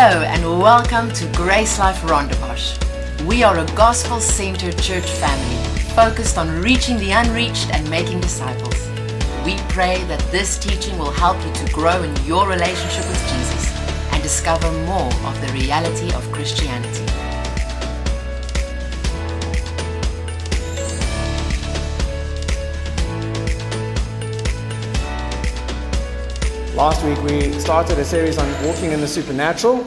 [0.00, 2.78] Hello and welcome to Grace Life Rondebosch.
[3.26, 5.56] We are a gospel centered church family
[5.96, 8.76] focused on reaching the unreached and making disciples.
[9.44, 13.76] We pray that this teaching will help you to grow in your relationship with Jesus
[14.12, 17.07] and discover more of the reality of Christianity.
[26.78, 29.84] Last week we started a series on walking in the supernatural,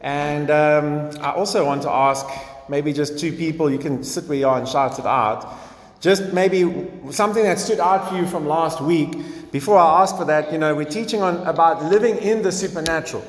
[0.00, 2.24] and um, I also want to ask
[2.66, 5.46] maybe just two people, you can sit where you are and shout it out.
[6.00, 9.52] Just maybe something that stood out for you from last week.
[9.52, 13.22] Before I ask for that, you know, we're teaching on about living in the supernatural.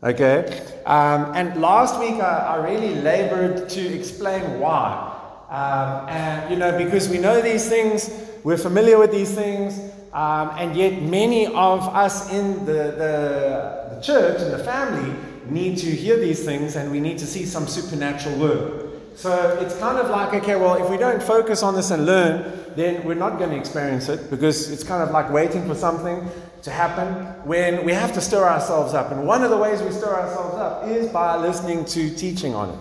[0.00, 0.62] Okay?
[0.86, 5.16] Um, and last week I, I, really labored to explain why.
[5.48, 8.08] Um, and, you know, because we know these things,
[8.44, 14.00] we're familiar with these things, um, and yet, many of us in the, the, the
[14.02, 15.14] church and the family
[15.48, 18.86] need to hear these things and we need to see some supernatural work.
[19.14, 22.60] So it's kind of like, okay, well, if we don't focus on this and learn,
[22.74, 26.28] then we're not going to experience it because it's kind of like waiting for something
[26.62, 27.14] to happen
[27.46, 29.12] when we have to stir ourselves up.
[29.12, 32.70] And one of the ways we stir ourselves up is by listening to teaching on
[32.70, 32.78] it.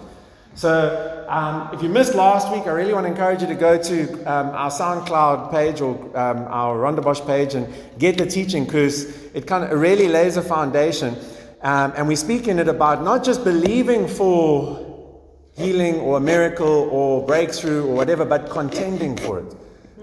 [0.60, 3.82] So, um, if you missed last week, I really want to encourage you to go
[3.82, 9.06] to um, our SoundCloud page or um, our Rondebosch page and get the teaching because
[9.34, 11.16] it kind of really lays a foundation.
[11.62, 15.16] Um, and we speak in it about not just believing for
[15.56, 19.56] healing or a miracle or breakthrough or whatever, but contending for it.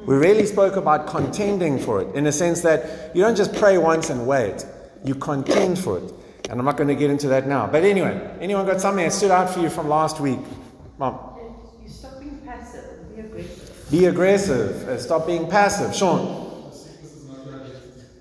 [0.06, 3.76] We really spoke about contending for it in the sense that you don't just pray
[3.76, 4.64] once and wait,
[5.04, 6.14] you contend for it.
[6.48, 7.66] And I'm not going to get into that now.
[7.66, 10.39] But anyway, anyone got something that stood out for you from last week?
[10.98, 11.19] Mom.
[11.83, 13.91] You stop being passive be aggressive.
[13.91, 14.88] Be aggressive.
[14.88, 15.94] Uh, stop being passive.
[15.94, 16.47] Sean.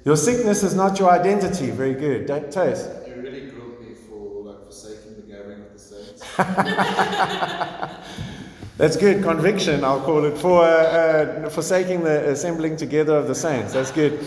[0.05, 1.71] Your sickness is not your identity.
[1.71, 2.27] Very good.
[2.51, 2.87] Taste.
[3.07, 6.21] You really grilled me for like forsaking the gathering of the saints.
[8.77, 9.23] That's good.
[9.23, 13.73] Conviction, I'll call it, for uh, uh, forsaking the assembling together of the saints.
[13.73, 14.23] That's good.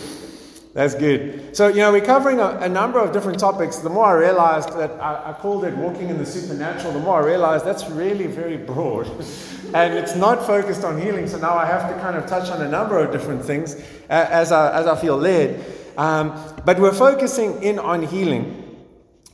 [0.74, 1.56] That's good.
[1.56, 3.78] So, you know, we're covering a, a, number of different topics.
[3.78, 7.22] The more I realized that I, I, called it walking in the supernatural, the more
[7.22, 9.06] I realized that's really very broad.
[9.74, 11.26] and it's not focused on healing.
[11.26, 14.26] So now I have to kind of touch on a number of different things uh,
[14.30, 15.64] as, I, as I feel led.
[15.96, 18.64] Um, but we're focusing in on healing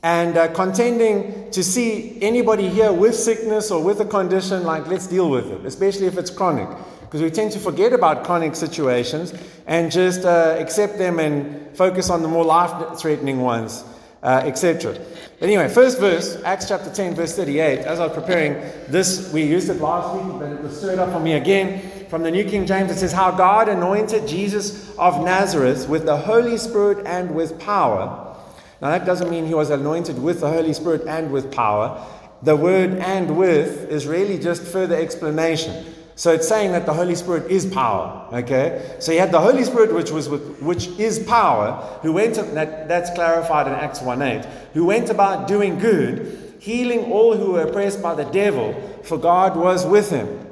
[0.01, 5.07] and uh, contending to see anybody here with sickness or with a condition, like, let's
[5.07, 6.69] deal with it, especially if it's chronic
[7.05, 9.33] because we tend to forget about chronic situations
[9.67, 13.83] and just uh, accept them and focus on the more life threatening ones,
[14.23, 14.97] uh, etc.
[15.41, 17.79] Anyway, first verse, Acts chapter 10, verse 38.
[17.79, 18.53] As I was preparing
[18.87, 22.07] this, we used it last week, but it was stirred up for me again.
[22.09, 26.17] From the New King James, it says, How God anointed Jesus of Nazareth with the
[26.17, 28.35] Holy Spirit and with power.
[28.81, 32.05] Now, that doesn't mean he was anointed with the Holy Spirit and with power.
[32.43, 35.94] The word and with is really just further explanation.
[36.17, 38.27] So it's saying that the Holy Spirit is power.
[38.31, 38.95] Okay?
[38.99, 42.87] So you had the Holy Spirit, which was with, which is power, who went that,
[42.87, 48.01] that's clarified in Acts 1:8, who went about doing good, healing all who were oppressed
[48.01, 50.47] by the devil, for God was with him.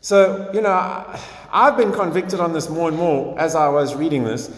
[0.00, 1.04] So, you know,
[1.52, 4.50] I've been convicted on this more and more as I was reading this,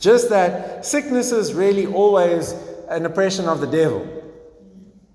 [0.00, 2.54] just that sickness is really always
[2.88, 4.06] an oppression of the devil.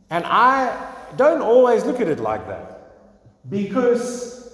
[0.09, 2.79] And I don't always look at it like that.
[3.49, 4.46] Because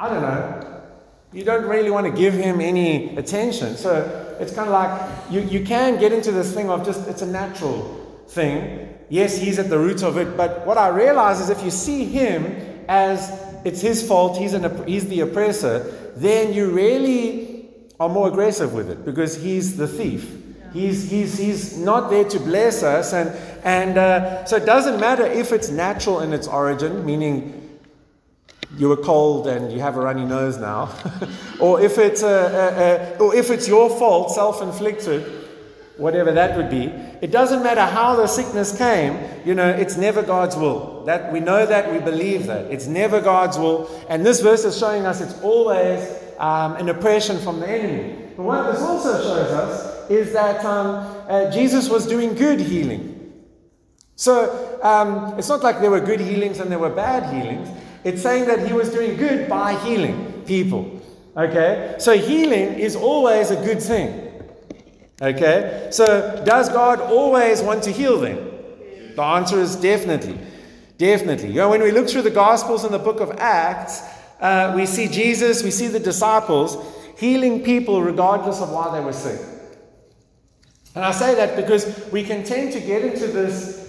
[0.00, 0.82] I don't know,
[1.30, 3.76] you don't really want to give him any attention.
[3.76, 7.20] So it's kind of like you, you can get into this thing of just, it's
[7.20, 8.96] a natural thing.
[9.10, 12.06] Yes, he's at the root of it, but what I realize is if you see
[12.06, 12.46] him
[12.88, 13.30] as
[13.66, 17.68] it's his fault, he's, an, he's the oppressor, then you really
[18.00, 20.34] are more aggressive with it because he's the thief.
[20.72, 23.12] He's, he's, he's not there to bless us.
[23.12, 23.28] And,
[23.64, 27.59] and uh, so it doesn't matter if it's natural in its origin, meaning
[28.76, 30.94] you were cold and you have a runny nose now,
[31.60, 35.40] or if it's a, a, a, or if it's your fault, self-inflicted,
[35.96, 36.84] whatever that would be.
[37.20, 39.18] It doesn't matter how the sickness came.
[39.44, 41.04] You know, it's never God's will.
[41.04, 43.90] That we know that we believe that it's never God's will.
[44.08, 46.08] And this verse is showing us it's always
[46.38, 48.32] um, an oppression from the enemy.
[48.36, 53.16] But what this also shows us is that um, uh, Jesus was doing good healing.
[54.16, 57.68] So um, it's not like there were good healings and there were bad healings.
[58.04, 61.00] It's saying that he was doing good by healing people.
[61.36, 61.96] Okay?
[61.98, 64.30] So healing is always a good thing.
[65.20, 65.88] Okay?
[65.90, 68.50] So does God always want to heal them?
[69.16, 70.38] The answer is definitely.
[70.96, 71.48] Definitely.
[71.48, 74.02] You know, when we look through the Gospels and the book of Acts,
[74.40, 76.76] uh, we see Jesus, we see the disciples
[77.18, 79.40] healing people regardless of why they were sick.
[80.94, 83.79] And I say that because we can tend to get into this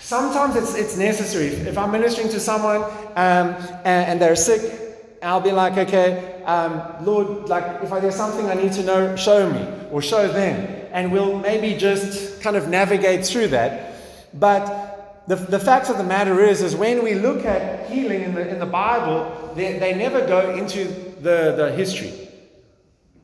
[0.00, 1.46] Sometimes it's, it's necessary.
[1.46, 2.82] If I'm ministering to someone
[3.16, 8.46] um, and, and they're sick, I'll be like, okay, um, Lord, like if there's something
[8.46, 10.88] I need to know, show me or show them.
[10.92, 13.94] And we'll maybe just kind of navigate through that.
[14.34, 18.34] But the, the fact of the matter is, is when we look at healing in
[18.34, 20.84] the, in the Bible, they, they never go into
[21.20, 22.12] the, the history.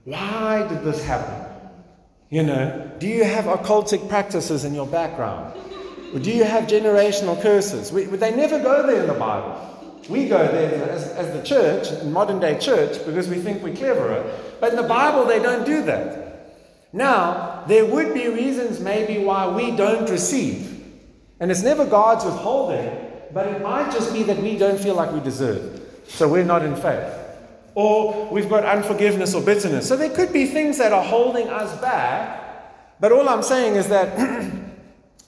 [0.05, 1.49] Why did this happen?
[2.29, 5.55] You know, do you have occultic practices in your background?
[6.21, 7.91] Do you have generational curses?
[7.91, 9.69] We, they never go there in the Bible.
[10.09, 14.39] We go there as, as the church, modern day church, because we think we're cleverer.
[14.61, 16.23] But in the Bible, they don't do that.
[16.93, 20.85] Now, there would be reasons maybe why we don't receive.
[21.41, 22.91] And it's never God's withholding,
[23.33, 25.81] but it might just be that we don't feel like we deserve.
[26.07, 27.13] So we're not in faith.
[27.75, 29.89] Or we've got unforgiveness or bitterness.
[29.89, 33.01] So there could be things that are holding us back.
[33.01, 34.13] But all I'm saying is that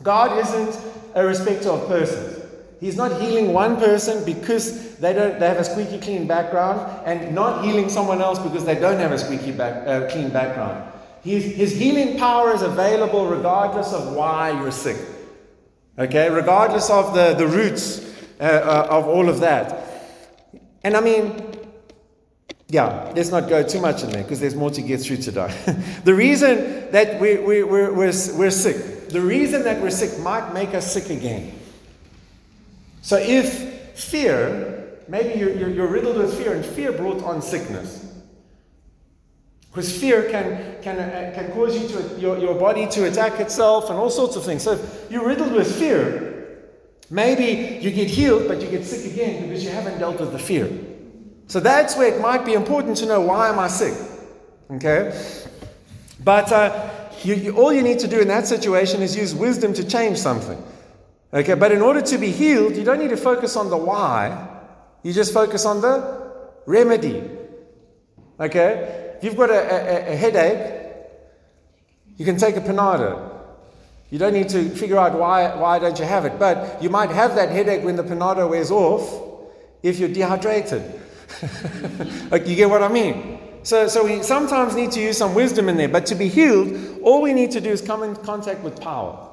[0.04, 0.78] God isn't
[1.14, 2.42] a respecter of persons.
[2.78, 7.34] He's not healing one person because they don't they have a squeaky clean background, and
[7.34, 10.92] not healing someone else because they don't have a squeaky back, uh, clean background.
[11.22, 14.98] He's, his healing power is available regardless of why you're sick.
[15.98, 18.04] Okay, regardless of the, the roots
[18.38, 19.86] uh, uh, of all of that.
[20.82, 21.56] And I mean,
[22.68, 25.54] yeah, let's not go too much in there because there's more to get through today.
[26.04, 30.52] the reason that we, we, we're, we're, we're sick, the reason that we're sick might
[30.52, 31.56] make us sick again.
[33.02, 38.12] So if fear, maybe you're, you're, you're riddled with fear, and fear brought on sickness.
[39.70, 43.88] Because fear can, can, uh, can cause you to, your, your body to attack itself
[43.90, 44.62] and all sorts of things.
[44.62, 46.62] So if you're riddled with fear,
[47.10, 50.38] maybe you get healed, but you get sick again because you haven't dealt with the
[50.38, 50.70] fear.
[51.46, 53.94] So that's where it might be important to know why am I sick?
[54.70, 55.12] Okay?
[56.22, 59.72] But uh, you, you, all you need to do in that situation is use wisdom
[59.74, 60.62] to change something.
[61.32, 64.48] Okay, but in order to be healed, you don't need to focus on the why,
[65.02, 66.32] you just focus on the
[66.66, 67.28] remedy.
[68.38, 69.14] Okay?
[69.16, 70.82] If you've got a, a, a headache,
[72.16, 73.30] you can take a Panado.
[74.10, 76.38] You don't need to figure out why, why don't you have it.
[76.38, 79.22] But you might have that headache when the Panado wears off
[79.82, 81.00] if you're dehydrated.
[82.30, 83.33] like, you get what I mean?
[83.64, 85.88] So, so we sometimes need to use some wisdom in there.
[85.88, 89.30] But to be healed, all we need to do is come in contact with power.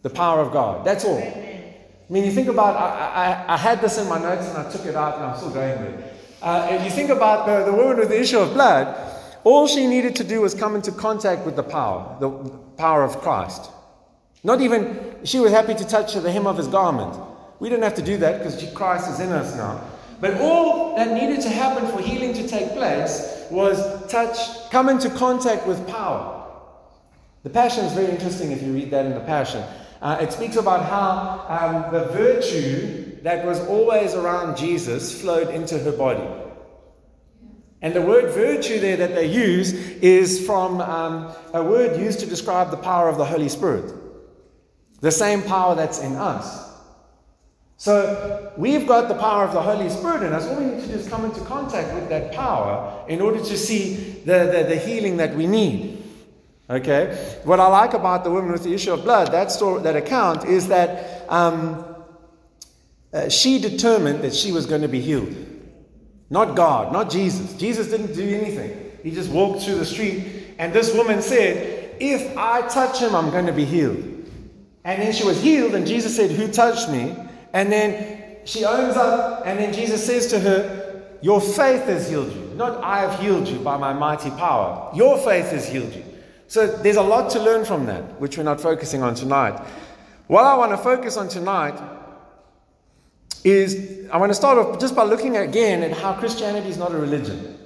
[0.00, 0.86] The power of God.
[0.86, 1.18] That's all.
[1.18, 4.70] I mean, you think about, I, I, I had this in my notes and I
[4.70, 6.12] took it out and I'm still going there.
[6.40, 8.96] Uh, if you think about the, the woman with the issue of blood,
[9.44, 12.30] all she needed to do was come into contact with the power, the
[12.78, 13.70] power of Christ.
[14.42, 17.16] Not even, she was happy to touch the hem of his garment.
[17.60, 19.84] We don't have to do that because Christ is in us now.
[20.20, 25.10] But all that needed to happen for healing to take place was touch, come into
[25.10, 26.40] contact with power.
[27.42, 29.62] The Passion is very interesting if you read that in the Passion.
[30.00, 35.78] Uh, it speaks about how um, the virtue that was always around Jesus flowed into
[35.78, 36.28] her body.
[37.82, 42.26] And the word virtue there that they use is from um, a word used to
[42.26, 43.92] describe the power of the Holy Spirit.
[45.00, 46.71] The same power that's in us.
[47.82, 50.46] So we've got the power of the Holy Spirit in us.
[50.46, 53.58] All we need to do is come into contact with that power in order to
[53.58, 53.94] see
[54.24, 56.00] the, the, the healing that we need.
[56.70, 57.40] Okay?
[57.42, 60.44] What I like about the woman with the issue of blood, that story, that account,
[60.44, 61.84] is that um,
[63.12, 65.34] uh, she determined that she was going to be healed.
[66.30, 67.52] Not God, not Jesus.
[67.54, 68.92] Jesus didn't do anything.
[69.02, 73.30] He just walked through the street, and this woman said, If I touch him, I'm
[73.32, 73.96] going to be healed.
[74.84, 77.16] And then she was healed, and Jesus said, Who touched me?
[77.52, 82.32] And then she owns up, and then Jesus says to her, Your faith has healed
[82.32, 82.52] you.
[82.54, 84.90] Not I have healed you by my mighty power.
[84.94, 86.04] Your faith has healed you.
[86.48, 89.58] So there's a lot to learn from that, which we're not focusing on tonight.
[90.26, 91.80] What I want to focus on tonight
[93.44, 96.92] is I want to start off just by looking again at how Christianity is not
[96.92, 97.58] a religion.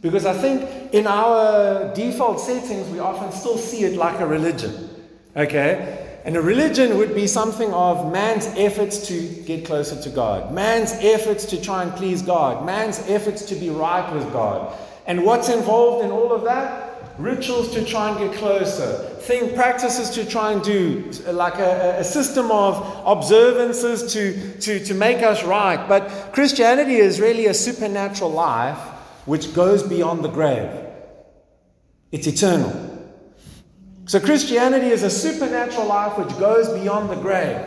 [0.00, 4.90] Because I think in our default settings, we often still see it like a religion.
[5.36, 6.09] Okay?
[6.24, 10.92] And a religion would be something of man's efforts to get closer to God, man's
[10.92, 14.76] efforts to try and please God, man's efforts to be right with God.
[15.06, 16.90] And what's involved in all of that?
[17.20, 22.04] rituals to try and get closer, thing practices to try and do, like a, a
[22.04, 25.86] system of observances to, to, to make us right.
[25.88, 28.78] But Christianity is really a supernatural life
[29.26, 30.70] which goes beyond the grave.
[32.10, 32.89] It's eternal.
[34.10, 37.64] So Christianity is a supernatural life which goes beyond the grave.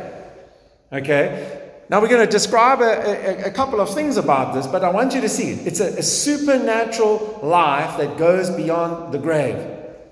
[0.92, 1.62] Okay?
[1.88, 4.90] Now, we're going to describe a, a, a, couple of things about this, but I
[4.90, 5.66] want you to see it.
[5.66, 9.56] It's a, a, supernatural life that goes beyond the grave.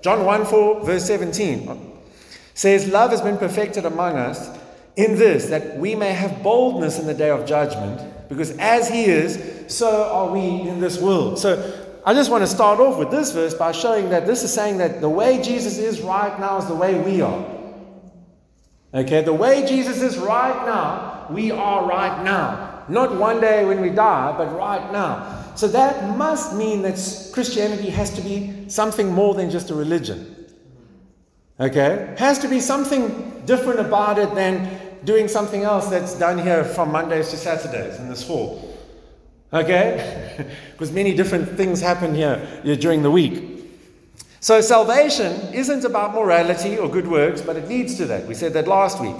[0.00, 1.76] John 1 4, verse 17 uh,
[2.54, 4.58] says, Love has been perfected among us
[4.96, 9.04] in this, that we may have boldness in the day of judgment, because as he
[9.04, 11.38] is, so are we in this world.
[11.38, 14.52] So I just want to start off with this verse by showing that this is
[14.52, 17.46] saying that the way Jesus is right now is the way we are.
[18.92, 22.84] Okay, the way Jesus is right now, we are right now.
[22.88, 25.44] Not one day when we die, but right now.
[25.54, 26.96] So that must mean that
[27.32, 30.46] Christianity has to be something more than just a religion.
[31.60, 32.14] Okay?
[32.18, 34.68] Has to be something different about it than
[35.04, 38.71] doing something else that's done here from Mondays to Saturdays in this hall.
[39.52, 40.46] Okay?
[40.72, 42.40] because many different things happen here
[42.80, 43.52] during the week.
[44.40, 48.26] So salvation isn't about morality or good works, but it leads to that.
[48.26, 49.14] We said that last week.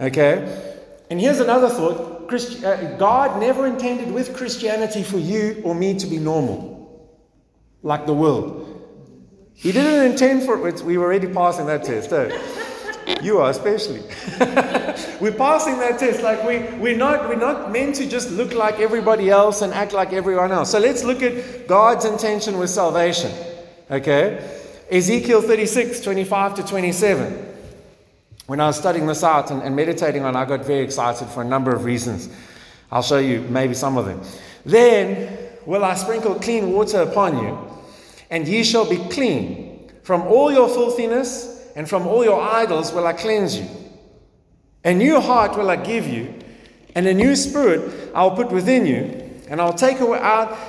[0.00, 0.72] Okay?
[1.10, 5.98] And here's another thought Christi- uh, God never intended with Christianity for you or me
[5.98, 7.10] to be normal,
[7.82, 8.70] like the world.
[9.54, 10.82] He didn't intend for it.
[10.82, 12.10] We were already passing that test.
[13.22, 14.00] You are especially.
[15.20, 16.22] we're passing that test.
[16.22, 19.92] Like we, we're not we're not meant to just look like everybody else and act
[19.92, 20.70] like everyone else.
[20.70, 23.32] So let's look at God's intention with salvation.
[23.90, 24.60] Okay?
[24.90, 27.52] Ezekiel 36, 25 to 27.
[28.46, 31.28] When I was studying this out and, and meditating on it, I got very excited
[31.28, 32.28] for a number of reasons.
[32.92, 34.20] I'll show you maybe some of them.
[34.64, 37.58] Then will I sprinkle clean water upon you,
[38.30, 39.90] and ye shall be clean.
[40.02, 43.66] From all your filthiness and from all your idols will I cleanse you.
[44.84, 46.34] A new heart will I give you,
[46.94, 49.20] and a new spirit I will put within you.
[49.48, 50.18] And I'll take away,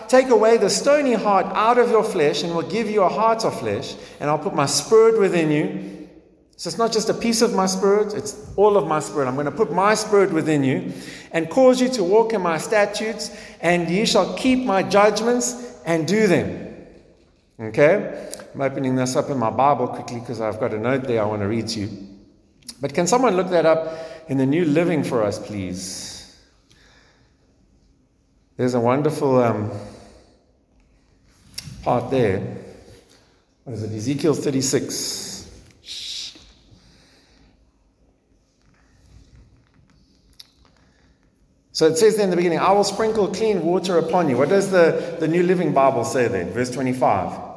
[0.09, 3.45] take away the stony heart out of your flesh, and will give you a heart
[3.45, 5.95] of flesh, and I'll put my spirit within you
[6.57, 9.27] so it's not just a piece of my spirit, it's all of my spirit.
[9.27, 10.93] I'm going to put my spirit within you
[11.31, 16.07] and cause you to walk in my statutes, and ye shall keep my judgments and
[16.07, 16.87] do them.
[17.59, 18.31] Okay?
[18.55, 21.25] I'm opening this up in my Bible quickly because I've got a note there I
[21.25, 21.89] want to read to you.
[22.79, 23.93] But can someone look that up
[24.29, 26.39] in the New Living for us, please?
[28.55, 29.71] There's a wonderful um,
[31.83, 32.39] part there.
[33.65, 33.91] What is it?
[33.91, 35.51] Ezekiel 36.
[41.73, 44.37] So it says there in the beginning, I will sprinkle clean water upon you.
[44.37, 46.53] What does the, the New Living Bible say then?
[46.53, 47.54] Verse 25.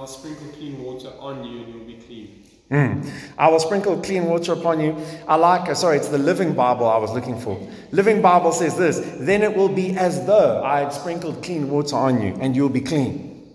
[0.00, 2.42] I'll sprinkle clean water on you and you'll be clean.
[2.70, 3.10] Mm.
[3.36, 4.96] I will sprinkle clean water upon you.
[5.28, 7.60] I like, uh, sorry, it's the Living Bible I was looking for.
[7.90, 11.96] Living Bible says this Then it will be as though I had sprinkled clean water
[11.96, 13.54] on you and you'll be clean.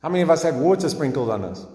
[0.00, 1.66] How many of us had water sprinkled on us?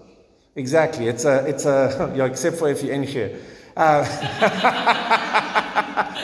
[0.56, 1.10] Exactly.
[1.10, 3.38] It's a, it's a, yeah, except for if you're in here.
[3.76, 4.06] Uh,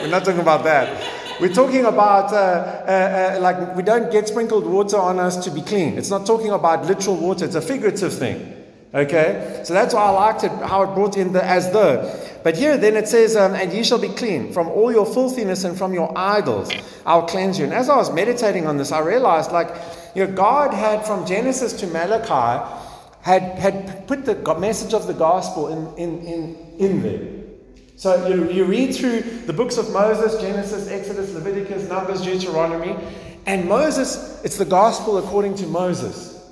[0.00, 1.21] we're not talking about that.
[1.42, 5.50] We're talking about, uh, uh, uh, like, we don't get sprinkled water on us to
[5.50, 5.98] be clean.
[5.98, 8.64] It's not talking about literal water, it's a figurative thing.
[8.94, 9.60] Okay?
[9.64, 12.16] So that's why I liked it, how it brought in the as though.
[12.44, 15.64] But here then it says, um, and ye shall be clean from all your filthiness
[15.64, 16.70] and from your idols.
[17.04, 17.64] I'll cleanse you.
[17.64, 19.74] And as I was meditating on this, I realized, like,
[20.14, 22.72] you know, God had from Genesis to Malachi,
[23.22, 27.41] had, had put the message of the gospel in, in, in, in there.
[28.02, 32.96] So you, you read through the books of Moses, Genesis, Exodus, Leviticus, Numbers, Deuteronomy,
[33.46, 36.44] and Moses, it's the gospel according to Moses.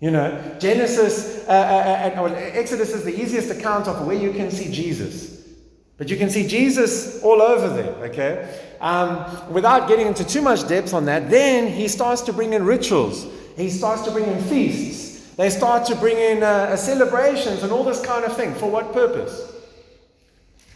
[0.00, 4.50] You know, Genesis, uh, uh, uh, Exodus is the easiest account of where you can
[4.50, 5.48] see Jesus.
[5.96, 8.60] But you can see Jesus all over there, okay?
[8.82, 12.66] Um, without getting into too much depth on that, then he starts to bring in
[12.66, 13.26] rituals.
[13.56, 15.26] He starts to bring in feasts.
[15.36, 18.54] They start to bring in uh, celebrations and all this kind of thing.
[18.56, 19.49] For what purpose?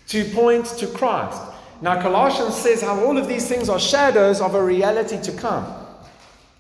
[0.09, 1.41] To point to Christ.
[1.81, 5.67] Now, Colossians says how all of these things are shadows of a reality to come.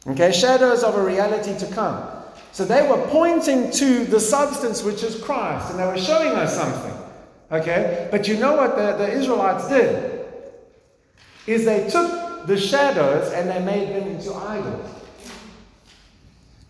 [0.06, 2.06] Okay, shadows of a reality to come.
[2.52, 6.54] So they were pointing to the substance which is Christ, and they were showing us
[6.56, 6.92] something.
[7.50, 10.26] Okay, but you know what the, the Israelites did?
[11.46, 14.90] Is they took the shadows and they made them into idols.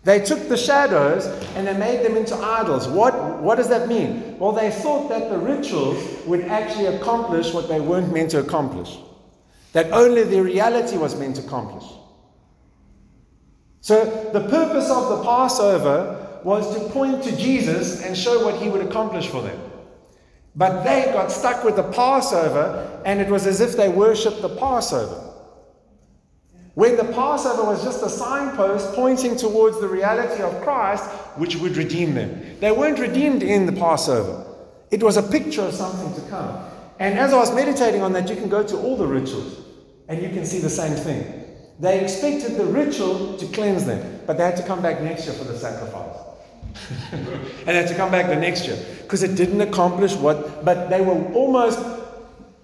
[0.05, 2.87] They took the shadows and they made them into idols.
[2.87, 4.37] What, what does that mean?
[4.37, 5.97] Well, they thought that the rituals
[6.27, 8.99] would actually accomplish what they weren't meant to accomplish,
[9.73, 11.85] that only the reality was meant to accomplish.
[13.81, 18.69] So, the purpose of the Passover was to point to Jesus and show what he
[18.69, 19.59] would accomplish for them.
[20.55, 24.55] But they got stuck with the Passover, and it was as if they worshipped the
[24.55, 25.24] Passover.
[26.75, 31.05] When the Passover was just a signpost pointing towards the reality of Christ,
[31.37, 32.57] which would redeem them.
[32.59, 34.45] They weren't redeemed in the Passover,
[34.91, 36.63] it was a picture of something to come.
[36.99, 39.65] And as I was meditating on that, you can go to all the rituals
[40.07, 41.45] and you can see the same thing.
[41.79, 45.33] They expected the ritual to cleanse them, but they had to come back next year
[45.33, 46.17] for the sacrifice.
[47.11, 50.89] and they had to come back the next year because it didn't accomplish what, but
[50.89, 51.79] they were almost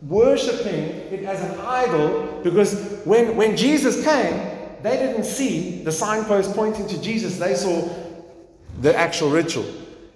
[0.01, 4.34] worshipping it as an idol because when, when Jesus came,
[4.81, 7.88] they didn't see the signpost pointing to Jesus, they saw
[8.79, 9.65] the actual ritual.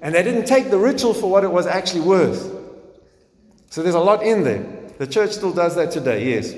[0.02, 2.52] And they didn't take the ritual for what it was actually worth.
[3.70, 4.66] So there's a lot in there.
[4.98, 6.56] The church still does that today, yes.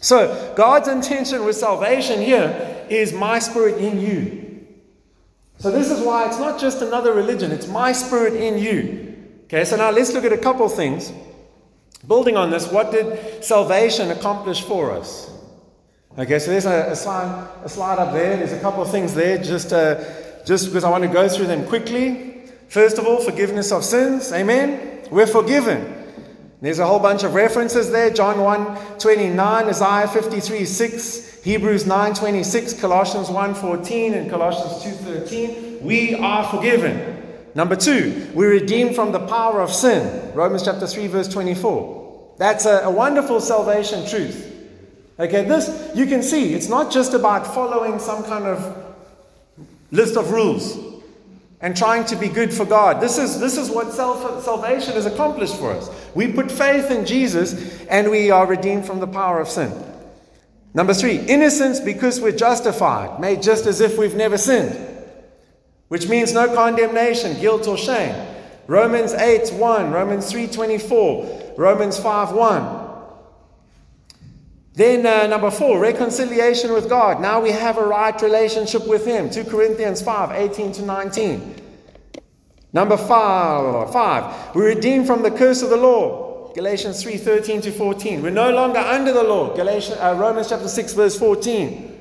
[0.00, 4.66] So God's intention with salvation here is my spirit in you.
[5.58, 9.16] So this is why it's not just another religion, it's my spirit in you.
[9.44, 11.12] Okay, so now let's look at a couple things.
[12.06, 15.30] Building on this, what did salvation accomplish for us?
[16.18, 18.36] Okay, so there's a, a slide, a slide up there.
[18.36, 20.02] There's a couple of things there, just, uh,
[20.44, 22.42] just because I want to go through them quickly.
[22.68, 24.32] First of all, forgiveness of sins.
[24.32, 25.06] Amen.
[25.10, 25.94] We're forgiven.
[26.60, 28.10] There's a whole bunch of references there.
[28.10, 34.90] John 1 29, Isaiah 53 6, Hebrews 9 26, Colossians 1 14, and Colossians 2
[34.90, 35.84] 13.
[35.84, 37.15] We are forgiven.
[37.56, 40.34] Number two, we're redeemed from the power of sin.
[40.34, 42.34] Romans chapter 3, verse 24.
[42.36, 44.52] That's a, a wonderful salvation truth.
[45.18, 48.94] Okay, this you can see, it's not just about following some kind of
[49.90, 50.78] list of rules
[51.62, 53.00] and trying to be good for God.
[53.00, 55.88] This is, this is what self, salvation is accomplished for us.
[56.14, 59.72] We put faith in Jesus and we are redeemed from the power of sin.
[60.74, 64.85] Number three, innocence because we're justified, made just as if we've never sinned,
[65.88, 68.14] which means no condemnation, guilt, or shame.
[68.66, 72.86] Romans 8 1, Romans 3 24, Romans 5 1.
[74.74, 77.22] Then, uh, number four, reconciliation with God.
[77.22, 79.30] Now we have a right relationship with Him.
[79.30, 81.62] 2 Corinthians 5 18 to 19.
[82.74, 86.52] Number five, five, we're redeemed from the curse of the law.
[86.52, 88.20] Galatians 3 13 to 14.
[88.20, 89.56] We're no longer under the law.
[89.56, 91.95] Galatians, uh, Romans chapter 6, verse 14.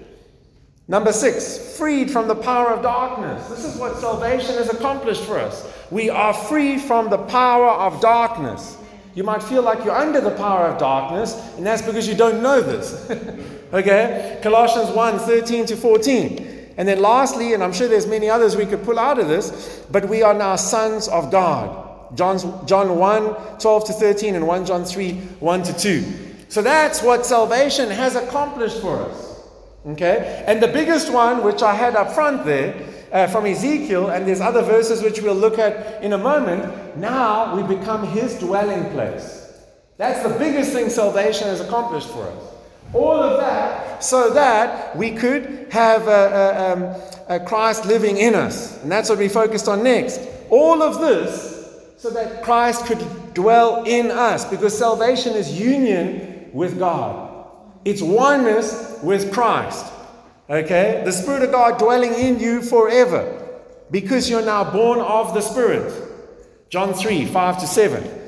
[0.88, 3.48] Number six, freed from the power of darkness.
[3.50, 5.72] This is what salvation has accomplished for us.
[5.90, 8.78] We are free from the power of darkness.
[9.16, 12.44] You might feel like you're under the power of darkness, and that's because you don't
[12.44, 13.10] know this.
[13.74, 14.40] okay?
[14.44, 16.74] Colossians 1 13 to 14.
[16.78, 19.84] And then lastly, and I'm sure there's many others we could pull out of this,
[19.90, 22.16] but we are now sons of God.
[22.16, 26.04] John's, John 1 12 to 13 and 1 John 3 1 to 2.
[26.50, 29.25] So that's what salvation has accomplished for us.
[29.88, 30.44] Okay?
[30.48, 32.76] And the biggest one, which I had up front there,
[33.12, 36.98] uh, from Ezekiel, and there's other verses which we'll look at in a moment.
[36.98, 39.64] Now we become his dwelling place.
[39.98, 42.44] That's the biggest thing salvation has accomplished for us.
[42.94, 48.36] All of that so that we could have a, a, um, a Christ living in
[48.36, 48.82] us.
[48.84, 50.22] And that's what we focused on next.
[50.50, 51.56] All of this
[51.98, 57.35] so that Christ could dwell in us because salvation is union with God,
[57.86, 59.86] it's oneness with Christ.
[60.50, 61.04] Okay?
[61.06, 63.44] The Spirit of God dwelling in you forever
[63.92, 65.94] because you're now born of the Spirit.
[66.70, 68.22] John 3 5 to 7.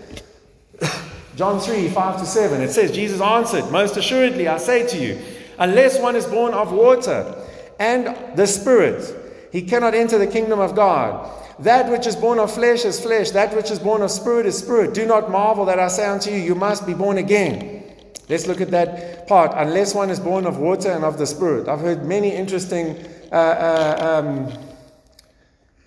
[1.35, 2.61] John 3 5 to 7.
[2.61, 5.19] It says, Jesus answered, Most assuredly, I say to you,
[5.57, 7.35] unless one is born of water
[7.79, 11.33] and the Spirit, he cannot enter the kingdom of God.
[11.59, 14.59] That which is born of flesh is flesh, that which is born of spirit is
[14.59, 14.93] spirit.
[14.93, 17.86] Do not marvel that I say unto you, You must be born again.
[18.29, 19.51] Let's look at that part.
[19.55, 21.67] Unless one is born of water and of the Spirit.
[21.67, 22.97] I've heard many interesting
[23.31, 24.53] uh, uh, um,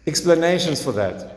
[0.06, 1.36] explanations for that.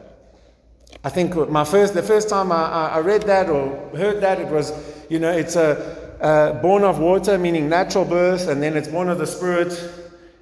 [1.03, 4.47] I think my first, the first time I, I, read that or heard that, it
[4.47, 4.71] was,
[5.09, 9.17] you know, it's a, born of water, meaning natural birth, and then it's born of
[9.17, 9.77] the Spirit,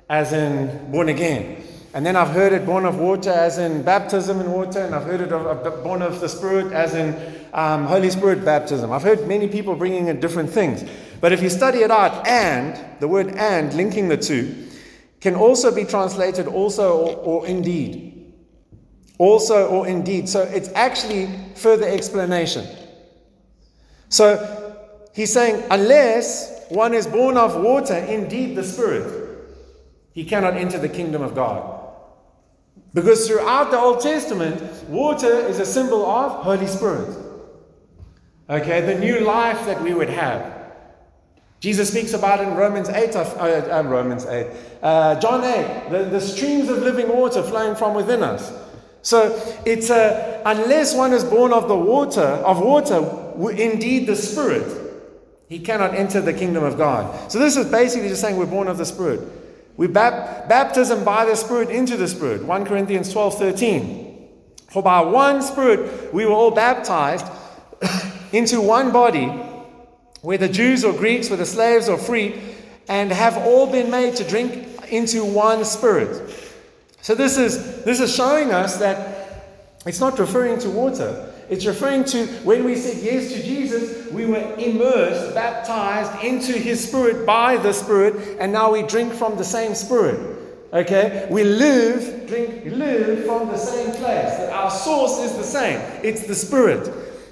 [0.07, 1.63] as in born again.
[1.93, 5.03] And then I've heard it born of water as in baptism in water, and I've
[5.03, 7.15] heard it of, born of the Spirit as in
[7.53, 8.91] um, Holy Spirit baptism.
[8.91, 10.89] I've heard many people bringing in different things.
[11.19, 14.69] But if you study it out, and, the word and, linking the two,
[15.19, 18.33] can also be translated also or, or indeed.
[19.17, 20.29] Also or indeed.
[20.29, 22.65] So it's actually further explanation.
[24.07, 24.77] So
[25.13, 29.27] he's saying, unless one is born of water, indeed the Spirit,
[30.13, 31.80] he cannot enter the kingdom of God.
[32.93, 37.17] Because throughout the Old Testament, water is a symbol of Holy Spirit.
[38.49, 40.61] Okay, the new life that we would have.
[41.61, 44.47] Jesus speaks about in Romans 8, uh, uh, Romans 8,
[44.81, 48.51] uh, John 8, the, the streams of living water flowing from within us.
[49.03, 52.97] So it's a, unless one is born of the water, of water,
[53.51, 54.79] indeed the Spirit,
[55.47, 57.31] he cannot enter the kingdom of God.
[57.31, 59.21] So this is basically just saying we're born of the Spirit.
[59.81, 62.45] We bap- baptism by the Spirit into the Spirit.
[62.45, 64.29] 1 Corinthians 12 13.
[64.69, 67.25] For by one Spirit we were all baptized
[68.31, 69.25] into one body,
[70.21, 72.39] whether Jews or Greeks, whether slaves or free,
[72.87, 76.31] and have all been made to drink into one Spirit.
[77.01, 79.41] So this is this is showing us that
[79.87, 81.30] It's not referring to water.
[81.51, 86.87] It's referring to when we said yes to Jesus, we were immersed, baptized into his
[86.87, 90.39] spirit by the spirit, and now we drink from the same spirit.
[90.71, 91.27] Okay?
[91.29, 94.49] We live, drink, live from the same place.
[94.49, 95.81] Our source is the same.
[96.05, 96.87] It's the spirit.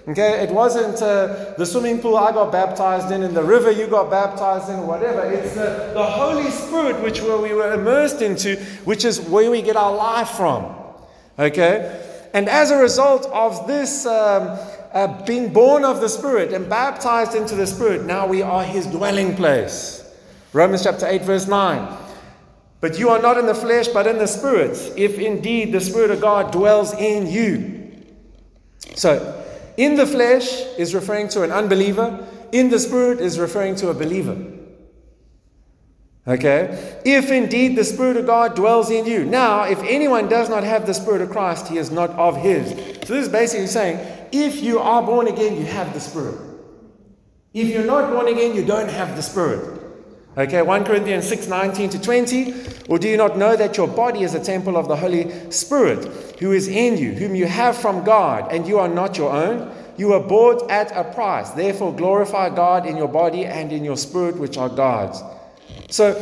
[0.10, 0.44] Okay?
[0.44, 4.12] It wasn't uh, the swimming pool I got baptized in, and the river you got
[4.12, 5.32] baptized in, whatever.
[5.32, 9.78] It's the, the Holy Spirit which we were immersed into, which is where we get
[9.78, 10.76] our life from.
[11.40, 12.08] Okay?
[12.34, 14.60] And as a result of this um,
[14.94, 18.86] uh, being born of the Spirit and baptized into the Spirit, now we are His
[18.88, 20.04] dwelling place.
[20.54, 21.98] Romans chapter 8, verse 9.
[22.82, 26.12] But you are not in the flesh, but in the Spirit, if indeed the Spirit
[26.12, 28.04] of God dwells in you.
[28.96, 29.46] So,
[29.78, 33.94] in the flesh is referring to an unbeliever, in the Spirit is referring to a
[33.94, 34.59] believer.
[36.28, 37.00] Okay?
[37.06, 39.26] If indeed the Spirit of God dwells in you.
[39.26, 42.70] Now, if anyone does not have the Spirit of Christ, he is not of his.
[43.08, 44.00] So this is basically saying
[44.32, 46.40] if you are born again, you have the Spirit.
[47.54, 49.80] If you're not born again, you don't have the Spirit.
[50.38, 52.54] Okay, 1 Corinthians 6 19 to 20.
[52.90, 56.06] Or do you not know that your body is a temple of the Holy Spirit
[56.40, 59.76] who is in you, whom you have from God, and you are not your own?
[59.98, 61.50] You were bought at a price.
[61.50, 65.22] Therefore, glorify God in your body and in your spirit, which are God's.
[65.90, 66.14] So,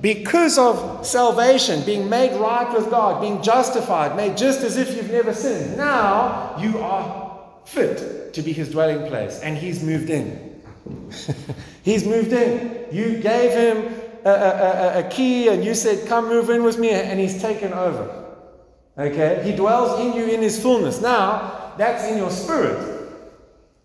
[0.00, 5.10] because of salvation, being made right with God, being justified, made just as if you've
[5.10, 10.62] never sinned, now you are fit to be His dwelling place, and He's moved in.
[11.82, 12.86] he's moved in.
[12.92, 16.78] You gave Him a, a, a, a key, and you said, Come move in with
[16.78, 18.24] me, and He's taken over.
[18.98, 19.42] Okay?
[19.44, 21.00] He dwells in you in His fullness.
[21.00, 23.10] Now, that's in your spirit.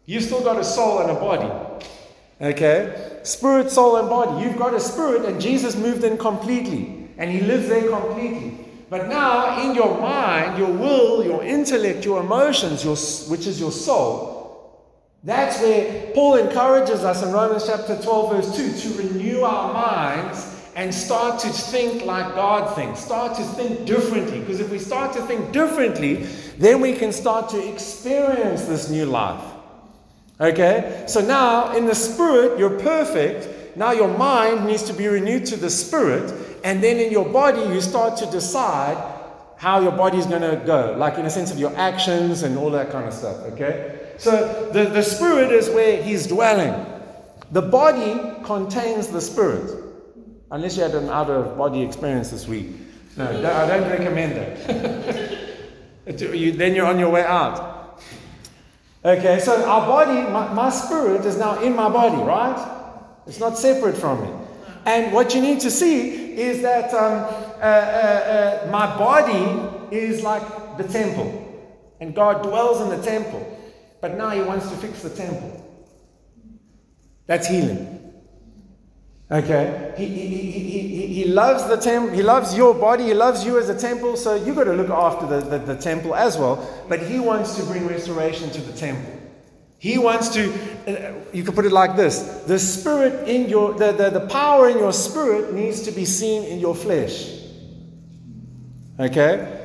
[0.06, 1.52] You've still got a soul and a body.
[2.42, 3.09] Okay?
[3.30, 4.44] Spirit, soul, and body.
[4.44, 8.66] You've got a spirit, and Jesus moved in completely, and He lives there completely.
[8.90, 12.96] But now, in your mind, your will, your intellect, your emotions, your,
[13.30, 14.90] which is your soul,
[15.24, 20.48] that's where Paul encourages us in Romans chapter 12, verse 2, to renew our minds
[20.76, 23.00] and start to think like God thinks.
[23.02, 24.40] Start to think differently.
[24.40, 26.26] Because if we start to think differently,
[26.58, 29.59] then we can start to experience this new life.
[30.40, 31.04] Okay?
[31.08, 33.78] So now, in the spirit, you're perfect.
[33.78, 36.34] Now, your mind needs to be renewed to the spirit.
[36.64, 38.98] And then in your body, you start to decide
[39.58, 42.58] how your body is going to go, like in a sense of your actions and
[42.58, 43.38] all that kind of stuff.
[43.54, 44.14] Okay?
[44.18, 46.86] So, the, the spirit is where he's dwelling.
[47.52, 49.84] The body contains the spirit.
[50.52, 52.68] Unless you had an out of body experience this week.
[53.18, 56.18] No, I don't recommend that.
[56.58, 57.69] then you're on your way out.
[59.04, 63.22] Okay, so our body, my, my, spirit is now in my body, right?
[63.26, 64.30] It's not separate from me.
[64.86, 67.24] And what you need to see is that um,
[67.62, 71.46] uh, uh, uh, my body is like the temple.
[72.02, 73.58] And God dwells in the temple.
[74.02, 75.66] But now He wants to fix the temple.
[77.26, 77.99] That's healing.
[79.32, 79.94] Okay?
[79.96, 83.60] He, he, he, he, he loves the temple, he loves your body, he loves you
[83.60, 86.68] as a temple, so you've got to look after the, the, the temple as well.
[86.90, 89.20] But he wants to bring restoration to the temple.
[89.78, 90.52] He wants to,
[90.88, 94.68] uh, you could put it like this the spirit in your, the, the, the power
[94.68, 97.40] in your spirit needs to be seen in your flesh.
[99.00, 99.56] Okay?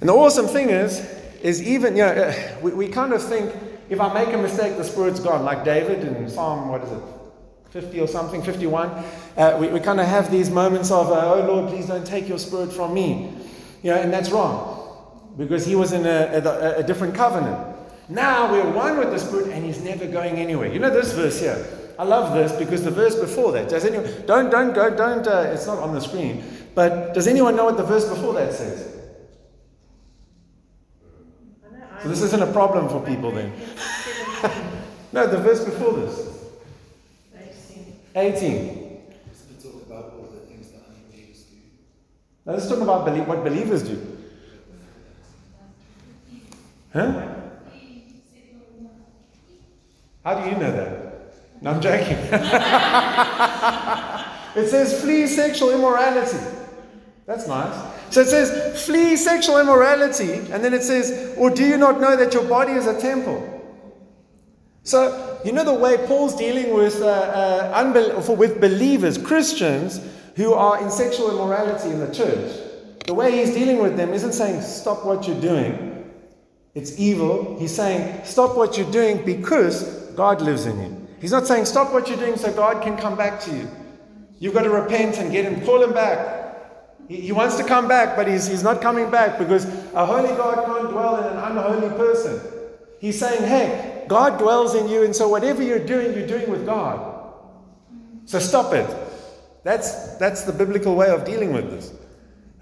[0.00, 0.98] And the awesome thing is,
[1.42, 3.54] is even, you know, uh, we, we kind of think
[3.88, 7.02] if I make a mistake, the spirit's gone, like David in Psalm, what is it,
[7.70, 8.88] 50 or something, 51,
[9.36, 12.28] uh, we, we kind of have these moments of, uh, oh Lord, please don't take
[12.28, 13.32] your spirit from me.
[13.82, 14.76] You know, and that's wrong
[15.36, 17.76] because he was in a, a, a different covenant.
[18.08, 20.72] Now we're one with the Spirit and he's never going anywhere.
[20.72, 21.66] You know this verse here?
[21.98, 25.50] I love this because the verse before that, does anyone, don't, don't go, don't, uh,
[25.52, 28.92] it's not on the screen, but does anyone know what the verse before that says?
[32.02, 33.52] So this isn't a problem for people then.
[35.12, 36.35] no, the verse before this.
[38.16, 38.86] 18.
[42.46, 44.16] Now let's talk about belie- what believers do.
[46.92, 47.34] Huh?
[50.24, 51.34] How do you know that?
[51.60, 52.16] No, I'm joking.
[54.56, 56.38] it says flee sexual immorality.
[57.26, 57.74] That's nice.
[58.10, 62.16] So it says flee sexual immorality, and then it says, or do you not know
[62.16, 63.55] that your body is a temple?
[64.86, 70.00] So, you know the way Paul's dealing with, uh, uh, unbel- with believers, Christians,
[70.36, 72.56] who are in sexual immorality in the church.
[73.04, 76.04] The way he's dealing with them isn't saying, stop what you're doing.
[76.76, 77.58] It's evil.
[77.58, 79.82] He's saying, stop what you're doing because
[80.14, 81.08] God lives in you.
[81.20, 83.68] He's not saying, stop what you're doing so God can come back to you.
[84.38, 86.54] You've got to repent and get him, call him back.
[87.08, 90.28] He, he wants to come back, but he's, he's not coming back because a holy
[90.36, 92.40] God can't dwell in an unholy person.
[93.00, 96.64] He's saying, hey, God dwells in you, and so whatever you're doing, you're doing with
[96.64, 97.24] God.
[98.24, 98.88] So stop it.
[99.62, 101.92] That's, that's the biblical way of dealing with this.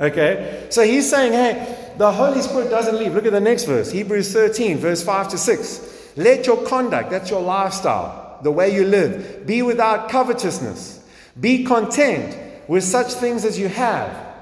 [0.00, 0.66] Okay?
[0.70, 3.14] So he's saying, hey, the Holy Spirit doesn't leave.
[3.14, 6.12] Look at the next verse Hebrews 13, verse 5 to 6.
[6.16, 11.07] Let your conduct, that's your lifestyle, the way you live, be without covetousness.
[11.38, 14.35] Be content with such things as you have.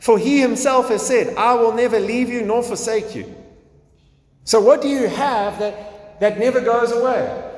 [0.00, 3.34] For he himself has said, I will never leave you nor forsake you.
[4.50, 7.52] So, what do you have that, that never goes away?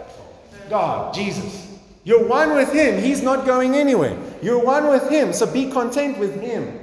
[0.69, 1.79] God, Jesus.
[2.05, 3.03] You're one with Him.
[3.03, 4.15] He's not going anywhere.
[4.43, 5.33] You're one with Him.
[5.33, 6.79] So be content with Him.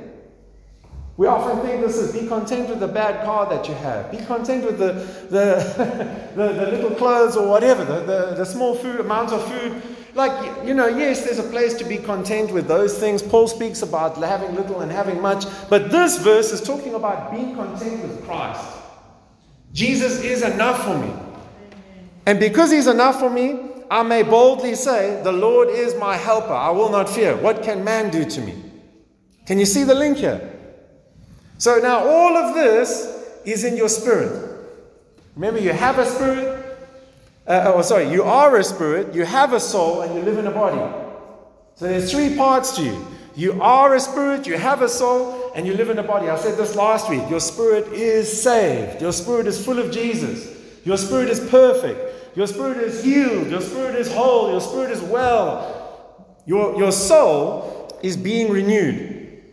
[1.15, 4.10] We often think this is be content with the bad car that you have.
[4.10, 4.93] Be content with the,
[5.30, 9.80] the, the, the little clothes or whatever, the, the, the small food, amount of food.
[10.15, 13.22] Like, you know, yes, there's a place to be content with those things.
[13.22, 15.45] Paul speaks about having little and having much.
[15.69, 18.78] But this verse is talking about being content with Christ.
[19.73, 21.13] Jesus is enough for me.
[22.25, 26.53] And because He's enough for me, I may boldly say, The Lord is my helper.
[26.53, 27.36] I will not fear.
[27.36, 28.55] What can man do to me?
[29.45, 30.55] Can you see the link here?
[31.58, 34.49] So now all of this is in your spirit.
[35.36, 36.77] Remember, you have a spirit.
[37.47, 40.45] Uh, oh, sorry, you are a spirit, you have a soul, and you live in
[40.45, 40.77] a body.
[41.75, 43.08] So there's three parts to you.
[43.36, 46.29] You are a spirit, you have a soul, and you live in a body.
[46.29, 47.27] I said this last week.
[47.29, 49.01] Your spirit is saved.
[49.01, 50.57] Your spirit is full of Jesus.
[50.85, 52.38] Your spirit is perfect.
[52.38, 53.49] Your spirit is healed.
[53.49, 54.51] Your spirit is whole.
[54.51, 56.38] Your spirit is well.
[56.45, 59.43] Your, your soul is being renewed.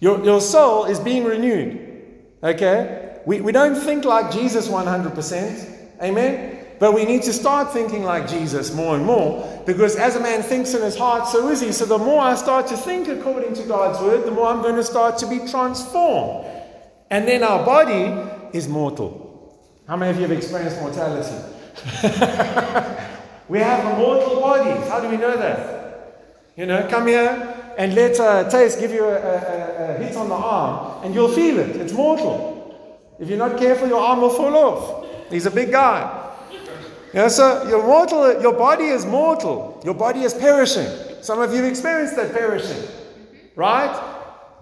[0.00, 2.24] Your, your soul is being renewed.
[2.42, 3.20] Okay?
[3.26, 6.00] We, we don't think like Jesus 100%.
[6.02, 6.66] Amen?
[6.78, 10.42] But we need to start thinking like Jesus more and more because as a man
[10.42, 11.72] thinks in his heart, so is he.
[11.72, 14.76] So the more I start to think according to God's word, the more I'm going
[14.76, 16.46] to start to be transformed.
[17.10, 18.10] And then our body
[18.54, 19.60] is mortal.
[19.86, 21.36] How many of you have experienced mortality?
[23.50, 24.88] we have mortal bodies.
[24.88, 26.16] How do we know that?
[26.56, 30.30] You know, come here and let uh, Taste give you a, a, a hit on
[30.30, 31.76] the arm, and you'll feel it.
[31.76, 32.74] It's mortal.
[33.20, 35.06] If you're not careful, your arm will fall off.
[35.28, 36.17] He's a big guy.
[37.12, 39.80] You know, so your mortal, your body is mortal.
[39.84, 40.88] Your body is perishing.
[41.22, 42.82] Some of you have experienced that perishing,
[43.56, 44.14] right?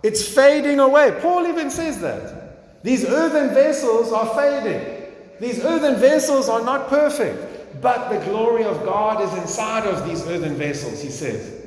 [0.02, 1.18] It's fading away.
[1.20, 2.82] Paul even says that.
[2.84, 5.12] These earthen vessels are fading.
[5.40, 10.26] These earthen vessels are not perfect, but the glory of God is inside of these
[10.26, 11.66] earthen vessels, he says.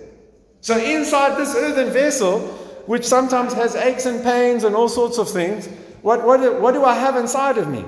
[0.62, 2.40] So, inside this earthen vessel,
[2.86, 5.68] which sometimes has aches and pains and all sorts of things,
[6.02, 7.86] what, what, what do I have inside of me?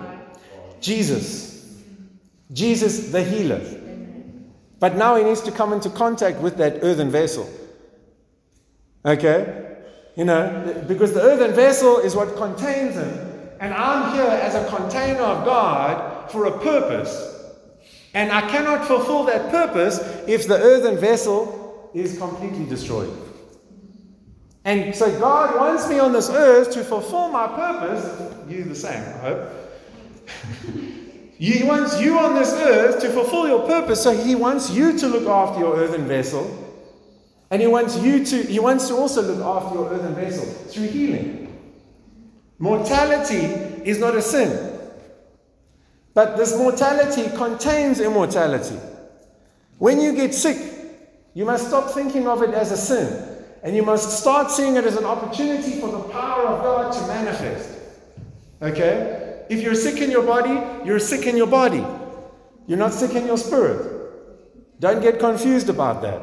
[0.82, 1.51] Jesus.
[2.54, 3.62] Jesus, the healer.
[4.80, 7.50] But now he needs to come into contact with that earthen vessel.
[9.06, 9.78] Okay?
[10.16, 13.32] You know, because the earthen vessel is what contains him.
[13.60, 17.28] And I'm here as a container of God for a purpose.
[18.14, 23.16] And I cannot fulfill that purpose if the earthen vessel is completely destroyed.
[24.66, 28.50] And so God wants me on this earth to fulfill my purpose.
[28.50, 29.50] You the same, I hope.
[31.42, 34.04] he wants you on this earth to fulfill your purpose.
[34.04, 36.46] So he wants you to look after your earthen vessel.
[37.50, 40.90] And he wants you to, he wants to also look after your earthen vessel through
[40.90, 41.60] healing.
[42.60, 43.40] Mortality
[43.90, 44.80] is not a sin.
[46.14, 48.78] But this mortality contains immortality.
[49.80, 50.60] When you get sick,
[51.34, 53.36] you must stop thinking of it as a sin.
[53.64, 57.08] And you must start seeing it as an opportunity for the power of God to
[57.08, 57.80] manifest.
[58.62, 59.21] Okay?
[59.52, 61.86] If you're sick in your body, you're sick in your body.
[62.68, 63.82] You're not sick in your spirit.
[64.80, 66.22] Don't get confused about that.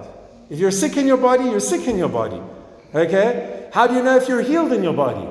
[0.49, 2.41] If you're sick in your body, you're sick in your body.
[2.95, 3.69] Okay?
[3.71, 5.29] How do you know if you're healed in your body?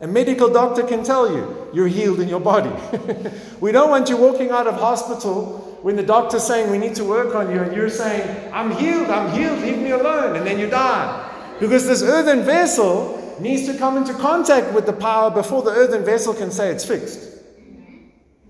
[0.00, 2.70] A medical doctor can tell you you're healed in your body.
[3.60, 7.04] we don't want you walking out of hospital when the doctor's saying we need to
[7.04, 10.60] work on you and you're saying, I'm healed, I'm healed, leave me alone, and then
[10.60, 11.56] you die.
[11.58, 16.04] Because this earthen vessel needs to come into contact with the power before the earthen
[16.04, 17.30] vessel can say it's fixed.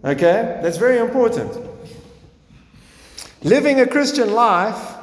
[0.05, 0.59] Okay?
[0.63, 1.57] That's very important.
[3.43, 4.95] Living a Christian life,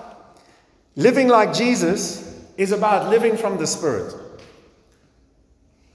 [0.95, 4.13] living like Jesus, is about living from the Spirit.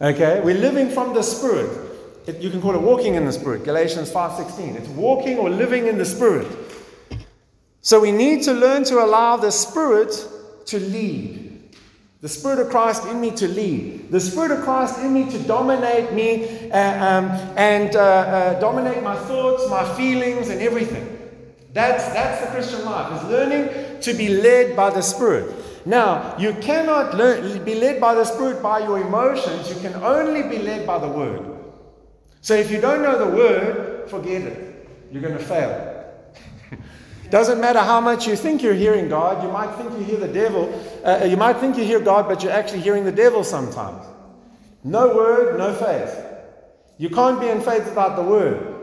[0.01, 0.41] Okay?
[0.43, 1.71] We're living from the Spirit.
[2.27, 3.65] It, you can call it walking in the Spirit.
[3.65, 4.77] Galatians 5.16.
[4.77, 6.47] It's walking or living in the Spirit.
[7.83, 10.27] So we need to learn to allow the Spirit
[10.67, 11.44] to lead.
[12.25, 14.11] The Spirit of Christ in me to lead.
[14.11, 19.03] The Spirit of Christ in me to dominate me uh, um, and uh, uh, dominate
[19.03, 21.19] my thoughts, my feelings, and everything.
[21.75, 25.55] That's, that's the Christian life, is learning to be led by the Spirit.
[25.85, 29.69] Now, you cannot learn, be led by the Spirit by your emotions.
[29.69, 31.45] You can only be led by the Word.
[32.41, 34.89] So if you don't know the Word, forget it.
[35.13, 36.07] You're going to fail.
[37.31, 39.43] Doesn't matter how much you think you're hearing God.
[39.43, 40.73] You might think you hear the devil.
[41.05, 44.05] Uh, you might think you hear God, but you're actually hearing the devil sometimes.
[44.83, 46.25] No word, no faith.
[46.99, 48.75] You can't be in faith without the word.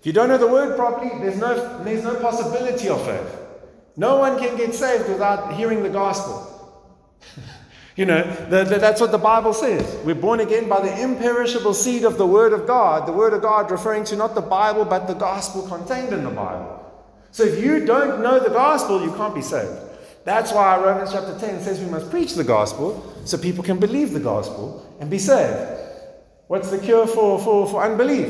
[0.00, 3.38] If you don't know the word properly, there's no, there's no possibility of faith.
[3.96, 6.48] No one can get saved without hearing the gospel.
[7.96, 10.04] you know, the, the, that's what the Bible says.
[10.04, 13.06] We're born again by the imperishable seed of the Word of God.
[13.06, 16.30] The Word of God referring to not the Bible, but the gospel contained in the
[16.30, 16.81] Bible.
[17.32, 19.80] So if you don't know the gospel, you can't be saved.
[20.24, 24.12] That's why Romans chapter 10 says we must preach the gospel so people can believe
[24.12, 25.80] the gospel and be saved.
[26.46, 28.28] What's the cure for, for, for unbelief?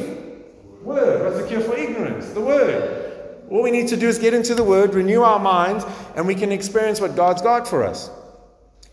[0.82, 1.24] Word.
[1.24, 2.30] What's the cure for ignorance?
[2.30, 3.02] The word.
[3.52, 5.84] All we need to do is get into the Word, renew our minds,
[6.16, 8.10] and we can experience what God's got for us.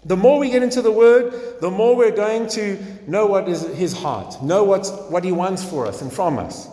[0.04, 3.62] The more we get into the Word, the more we're going to know what is
[3.78, 6.68] His heart, know what's, what He wants for us and from us.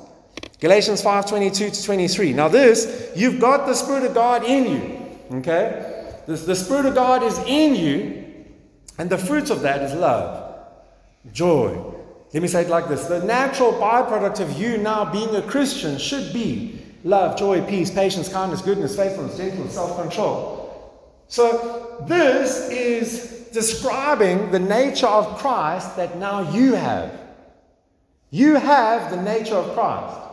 [0.60, 2.32] Galatians 5 22 to 23.
[2.32, 5.38] Now, this, you've got the Spirit of God in you.
[5.38, 6.14] Okay?
[6.26, 8.24] The, the Spirit of God is in you,
[8.98, 10.58] and the fruits of that is love,
[11.32, 11.94] joy.
[12.32, 15.98] Let me say it like this the natural byproduct of you now being a Christian
[15.98, 20.64] should be love, joy, peace, patience, kindness, goodness, faithfulness, gentleness, self control.
[21.28, 27.18] So, this is describing the nature of Christ that now you have.
[28.30, 30.25] You have the nature of Christ.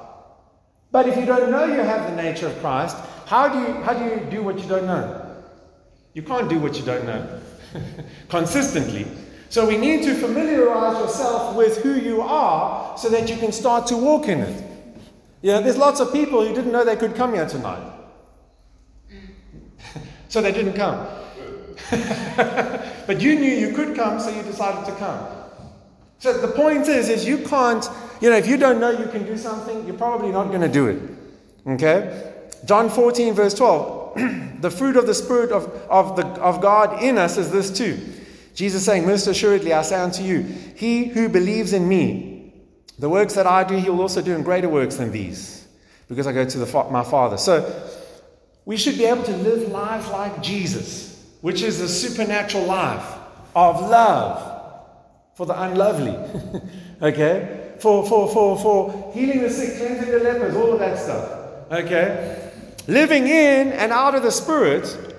[0.93, 3.93] But if you don't know you have the nature of Christ, how do you, how
[3.93, 5.35] do, you do what you don't know?
[6.13, 7.41] You can't do what you don't know
[8.29, 9.07] consistently.
[9.49, 13.87] So we need to familiarize yourself with who you are so that you can start
[13.87, 14.63] to walk in it.
[15.41, 17.91] You know, there's lots of people who didn't know they could come here tonight.
[20.29, 21.07] so they didn't come.
[23.07, 25.42] but you knew you could come, so you decided to come.
[26.23, 27.85] So the point is, is you can't,
[28.21, 30.69] you know, if you don't know you can do something, you're probably not going to
[30.69, 31.01] do it.
[31.67, 32.31] Okay?
[32.63, 34.61] John 14, verse 12.
[34.61, 37.99] the fruit of the Spirit of, of, the, of God in us is this too.
[38.55, 40.43] Jesus saying, Most assuredly I say unto you,
[40.77, 42.53] he who believes in me,
[42.97, 45.67] the works that I do, he will also do in greater works than these,
[46.07, 47.35] because I go to the, my Father.
[47.35, 47.89] So
[48.63, 53.13] we should be able to live lives like Jesus, which is a supernatural life
[53.57, 54.52] of love
[55.35, 56.15] for the unlovely.
[57.01, 57.75] okay?
[57.79, 61.71] For, for, for, for healing the sick, cleansing the lepers, all of that stuff.
[61.71, 62.51] Okay?
[62.87, 65.15] Living in and out of the Spirit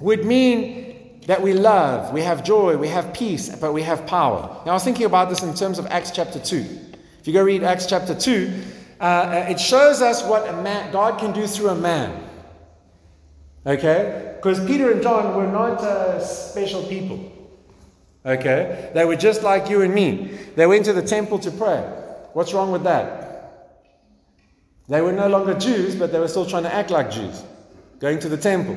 [0.00, 4.62] would mean that we love, we have joy, we have peace, but we have power.
[4.64, 6.56] Now, I was thinking about this in terms of Acts chapter 2.
[7.20, 8.62] If you go read Acts chapter 2,
[9.00, 12.24] uh, it shows us what a man, God can do through a man.
[13.66, 14.36] Okay?
[14.36, 17.32] Because Peter and John were not uh, special people.
[18.26, 18.90] Okay?
[18.94, 20.38] They were just like you and me.
[20.56, 21.80] They went to the temple to pray.
[22.32, 23.22] What's wrong with that?
[24.88, 27.42] They were no longer Jews, but they were still trying to act like Jews,
[27.98, 28.76] going to the temple.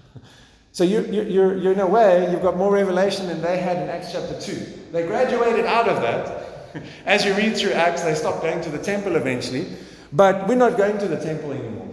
[0.72, 3.76] so you, you, you're, you're in a way, you've got more revelation than they had
[3.76, 4.52] in Acts chapter 2.
[4.92, 6.50] They graduated out of that,
[7.06, 9.66] As you read through Acts, they stopped going to the temple eventually.
[10.12, 11.88] But we're not going to the temple anymore.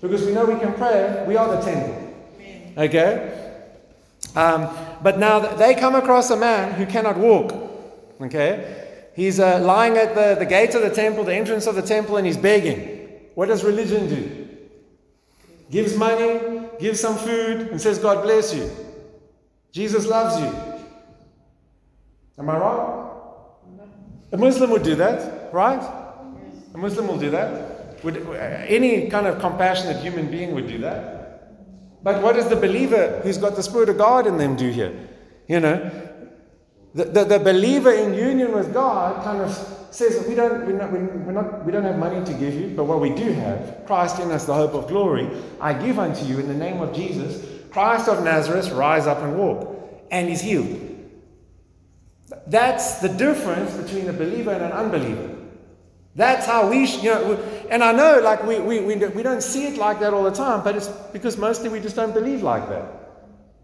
[0.00, 1.24] Because we know we can pray.
[1.26, 2.14] We are the temple.
[2.76, 3.56] Okay?
[4.34, 4.68] Um,
[5.02, 7.52] but now they come across a man who cannot walk.
[8.20, 9.10] Okay?
[9.14, 12.16] He's uh, lying at the, the gate of the temple, the entrance of the temple,
[12.16, 13.08] and he's begging.
[13.34, 14.48] What does religion do?
[15.70, 18.70] Gives money, gives some food, and says, God bless you.
[19.72, 20.52] Jesus loves you.
[22.38, 23.00] Am I wrong?
[24.32, 25.82] A Muslim would do that, right?
[26.74, 28.02] A Muslim will do that.
[28.04, 31.19] Would, any kind of compassionate human being would do that.
[32.02, 35.08] But what does the believer who's got the Spirit of God in them do here?
[35.48, 35.90] You know,
[36.94, 39.52] the, the, the believer in union with God kind of
[39.90, 42.84] says, we don't, we're not, we're not, we don't have money to give you, but
[42.84, 45.28] what we do have, Christ in us, the hope of glory,
[45.60, 49.36] I give unto you in the name of Jesus, Christ of Nazareth, rise up and
[49.36, 49.76] walk.
[50.10, 50.86] And he's healed.
[52.46, 55.29] That's the difference between a believer and an unbeliever.
[56.16, 57.34] That's how we, you know,
[57.70, 60.32] and I know like we, we, we, we don't see it like that all the
[60.32, 62.84] time, but it's because mostly we just don't believe like that.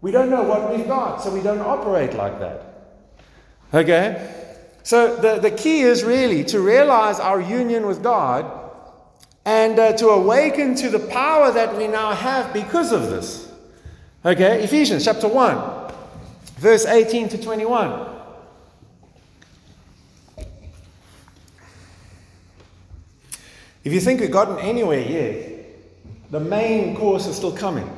[0.01, 2.63] We don't know what we've got, so we don't operate like that.
[3.73, 4.33] Okay?
[4.83, 8.49] So the, the key is really to realize our union with God
[9.43, 13.51] and uh, to awaken to the power that we now have because of this.
[14.23, 14.63] Okay?
[14.63, 15.91] Ephesians chapter 1,
[16.57, 18.16] verse 18 to 21.
[23.87, 25.49] If you think we've gotten anywhere yet,
[26.29, 27.89] the main course is still coming.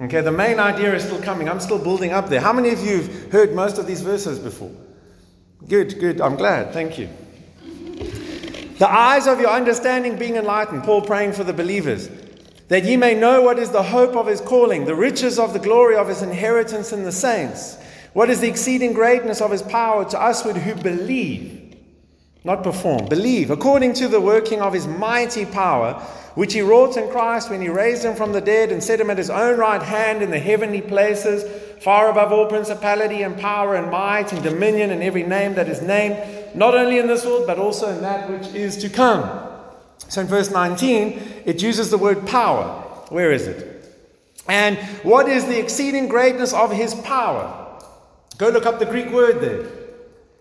[0.00, 1.48] Okay, the main idea is still coming.
[1.48, 2.40] I'm still building up there.
[2.40, 4.70] How many of you have heard most of these verses before?
[5.66, 6.20] Good, good.
[6.20, 6.72] I'm glad.
[6.72, 7.08] Thank you.
[8.78, 10.84] The eyes of your understanding being enlightened.
[10.84, 12.08] Paul praying for the believers.
[12.68, 15.58] That ye may know what is the hope of his calling, the riches of the
[15.58, 17.76] glory of his inheritance in the saints.
[18.12, 21.63] What is the exceeding greatness of his power to us who believe,
[22.44, 25.94] not perform, believe, according to the working of his mighty power,
[26.34, 29.08] which he wrought in Christ when he raised him from the dead and set him
[29.08, 31.42] at his own right hand in the heavenly places,
[31.82, 35.80] far above all principality and power and might and dominion and every name that is
[35.80, 39.50] named, not only in this world, but also in that which is to come.
[40.08, 42.82] So in verse 19, it uses the word power.
[43.08, 43.70] Where is it?
[44.48, 47.80] And what is the exceeding greatness of his power?
[48.36, 49.66] Go look up the Greek word there.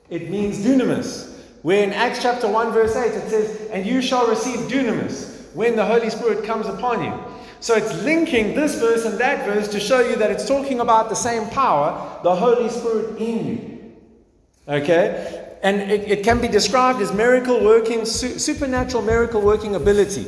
[0.10, 1.32] It means dunamis.
[1.64, 5.76] Where in Acts chapter 1, verse 8, it says, And you shall receive dunamis when
[5.76, 7.14] the Holy Spirit comes upon you.
[7.61, 11.07] So it's linking this verse and that verse to show you that it's talking about
[11.07, 13.93] the same power, the Holy Spirit in you.
[14.68, 15.55] Okay?
[15.64, 20.28] And it, it can be described as miracle working, su- supernatural miracle working ability.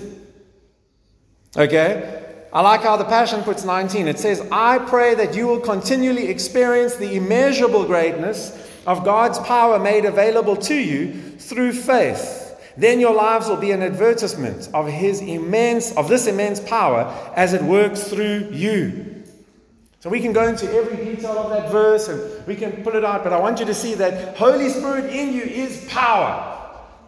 [1.57, 2.23] Okay?
[2.53, 4.07] I like how the Passion puts 19.
[4.07, 9.79] It says, I pray that you will continually experience the immeasurable greatness of God's power
[9.79, 12.43] made available to you through faith.
[12.77, 17.53] Then your lives will be an advertisement of his immense of this immense power as
[17.53, 19.23] it works through you.
[20.01, 23.03] So we can go into every detail of that verse and we can pull it
[23.03, 26.51] out, but I want you to see that Holy Spirit in you is power.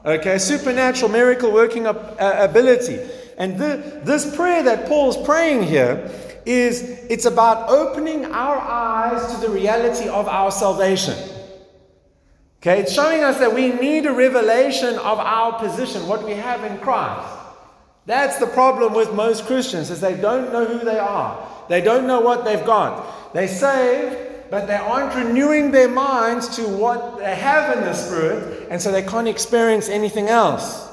[0.05, 1.93] Okay, supernatural miracle working uh,
[2.39, 2.99] ability.
[3.37, 6.09] And the, this prayer that Paul's praying here
[6.45, 11.36] is it's about opening our eyes to the reality of our salvation.
[12.61, 16.63] Okay, it's showing us that we need a revelation of our position, what we have
[16.63, 17.27] in Christ.
[18.07, 21.47] That's the problem with most Christians is they don't know who they are.
[21.69, 23.33] They don't know what they've got.
[23.33, 28.69] They saved, but they aren't renewing their minds to what they have in the Spirit,
[28.71, 30.87] and so they can't experience anything else.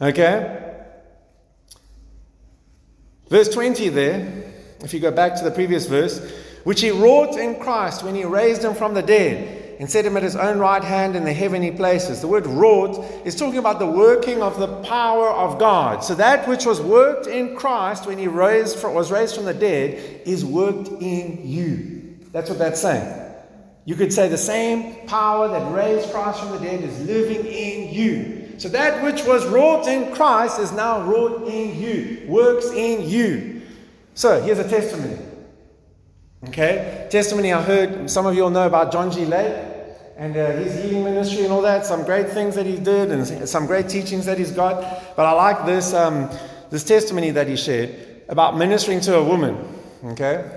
[0.00, 0.74] Okay?
[3.28, 4.52] Verse 20 there,
[4.84, 6.20] if you go back to the previous verse,
[6.64, 10.16] which he wrought in Christ when he raised him from the dead and set him
[10.16, 12.20] at his own right hand in the heavenly places.
[12.20, 16.02] The word wrought is talking about the working of the power of God.
[16.02, 20.22] So that which was worked in Christ when he raised, was raised from the dead
[20.24, 22.18] is worked in you.
[22.32, 23.24] That's what that's saying.
[23.84, 27.94] You could say the same power that raised Christ from the dead is living in
[27.94, 28.58] you.
[28.58, 33.62] So that which was wrought in Christ is now wrought in you, works in you.
[34.14, 35.27] So here's a testimony.
[36.46, 39.24] Okay, testimony I heard, some of you all know about John G.
[39.24, 39.56] Lake
[40.16, 43.48] and uh, his healing ministry and all that, some great things that he did and
[43.48, 45.16] some great teachings that he's got.
[45.16, 46.30] But I like this, um,
[46.70, 47.92] this testimony that he shared
[48.28, 49.56] about ministering to a woman.
[50.04, 50.48] Okay,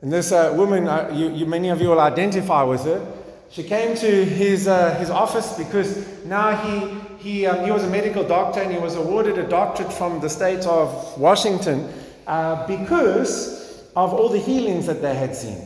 [0.00, 3.06] and this uh, woman, uh, you, you, many of you will identify with her.
[3.50, 7.90] She came to his, uh, his office because now he, he, um, he was a
[7.90, 11.92] medical doctor and he was awarded a doctorate from the state of Washington
[12.26, 13.59] uh, because
[13.96, 15.58] of all the healings that they had seen.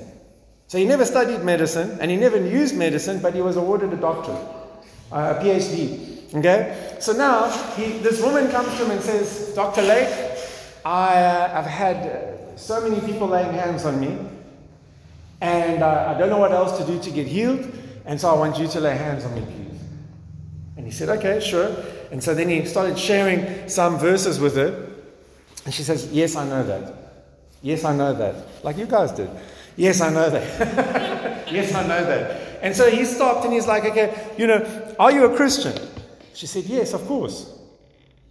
[0.67, 3.97] So he never studied medicine and he never used medicine, but he was awarded a
[3.97, 4.43] doctorate,
[5.13, 6.35] uh, a PhD.
[6.35, 6.97] Okay?
[7.01, 9.83] So now he, this woman comes to him and says, Dr.
[9.83, 10.09] Lake,
[10.85, 14.19] I, uh, I've had uh, so many people laying hands on me,
[15.41, 17.71] and uh, I don't know what else to do to get healed,
[18.05, 19.81] and so I want you to lay hands on me, please.
[20.77, 21.75] And he said, Okay, sure.
[22.11, 24.91] And so then he started sharing some verses with her,
[25.65, 27.04] and she says, Yes, I know that.
[27.65, 28.63] Yes, I know that.
[28.63, 29.31] Like you guys did.
[29.75, 31.49] Yes, I know that.
[31.51, 32.61] yes, I know that.
[32.63, 35.73] And so he stopped and he's like, okay, you know, are you a Christian?
[36.35, 37.59] She said, yes, of course.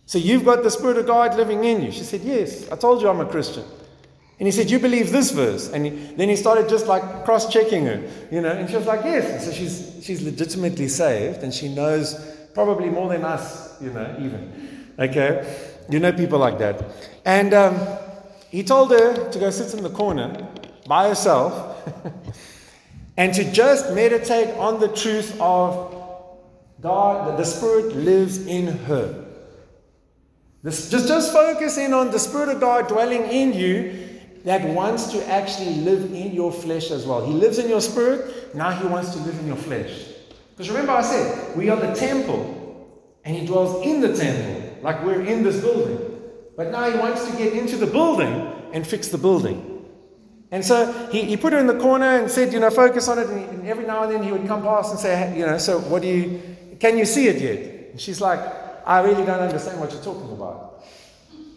[0.06, 1.92] So you've got the Spirit of God living in you.
[1.92, 3.64] She said, yes, I told you I'm a Christian.
[4.40, 5.70] And he said, You believe this verse?
[5.70, 8.86] And he, then he started just like cross checking her, you know, and she was
[8.86, 9.32] like, Yes.
[9.32, 12.16] And so she's, she's legitimately saved and she knows
[12.54, 14.94] probably more than us, you know, even.
[15.00, 15.72] Okay?
[15.90, 16.84] You know people like that.
[17.26, 17.76] And um,
[18.54, 20.47] he told her to go sit in the corner
[20.86, 21.91] by herself
[23.18, 25.91] and to just meditate on the truth of
[26.80, 29.26] God, that the Spirit lives in her.
[30.62, 34.08] This, just, just focus in on the Spirit of God dwelling in you
[34.43, 37.26] that wants to actually live in your flesh as well.
[37.26, 40.10] He lives in your spirit, now He wants to live in your flesh.
[40.51, 45.04] Because remember, I said, we are the temple, and He dwells in the temple, like
[45.04, 46.12] we're in this building.
[46.56, 49.74] But now he wants to get into the building and fix the building.
[50.51, 53.18] And so he, he put her in the corner and said, you know, focus on
[53.18, 53.28] it.
[53.28, 55.58] And, and, every now and then he would come past and say, hey, you know,
[55.58, 56.41] so what do you,
[56.80, 57.91] can you see it yet?
[57.91, 58.39] And she's like,
[58.86, 60.84] I really don't understand what you're talking about.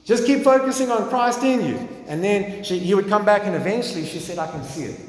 [0.04, 1.88] Just keep focusing on Christ in you.
[2.06, 5.00] And then she, he would come back, and eventually she said, I can see it.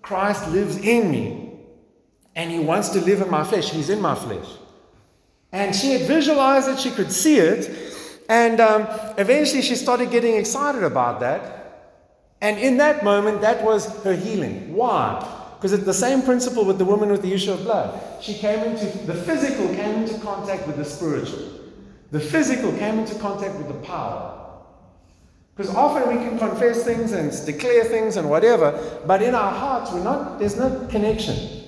[0.00, 1.50] Christ lives in me.
[2.34, 3.70] And he wants to live in my flesh.
[3.70, 4.46] He's in my flesh.
[5.50, 7.91] And she had visualized it, she could see it.
[8.28, 8.86] And um,
[9.18, 11.62] eventually she started getting excited about that.
[12.40, 14.74] And in that moment, that was her healing.
[14.74, 15.20] Why?
[15.56, 18.00] Because it's the same principle with the woman with the issue of blood.
[18.20, 21.60] She came into, the physical came into contact with the spiritual.
[22.10, 24.40] The physical came into contact with the power.
[25.54, 29.92] Because often we can confess things and declare things and whatever, but in our hearts,
[29.92, 31.64] we're not, there's no connection.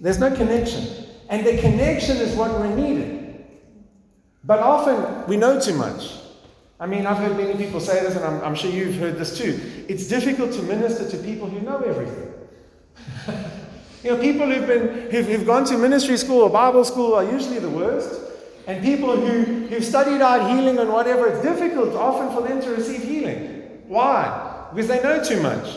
[0.00, 1.06] There's no connection.
[1.28, 3.19] And the connection is what we're needed.
[4.44, 6.16] But often we know too much.
[6.78, 9.36] I mean, I've heard many people say this, and I'm, I'm sure you've heard this
[9.36, 9.60] too.
[9.88, 12.32] It's difficult to minister to people who know everything.
[14.02, 17.24] you know, people who've been who've, who've gone to ministry school or Bible school are
[17.24, 18.28] usually the worst.
[18.66, 22.70] And people who, who've studied out healing and whatever, it's difficult often for them to
[22.70, 23.82] receive healing.
[23.88, 24.68] Why?
[24.72, 25.76] Because they know too much.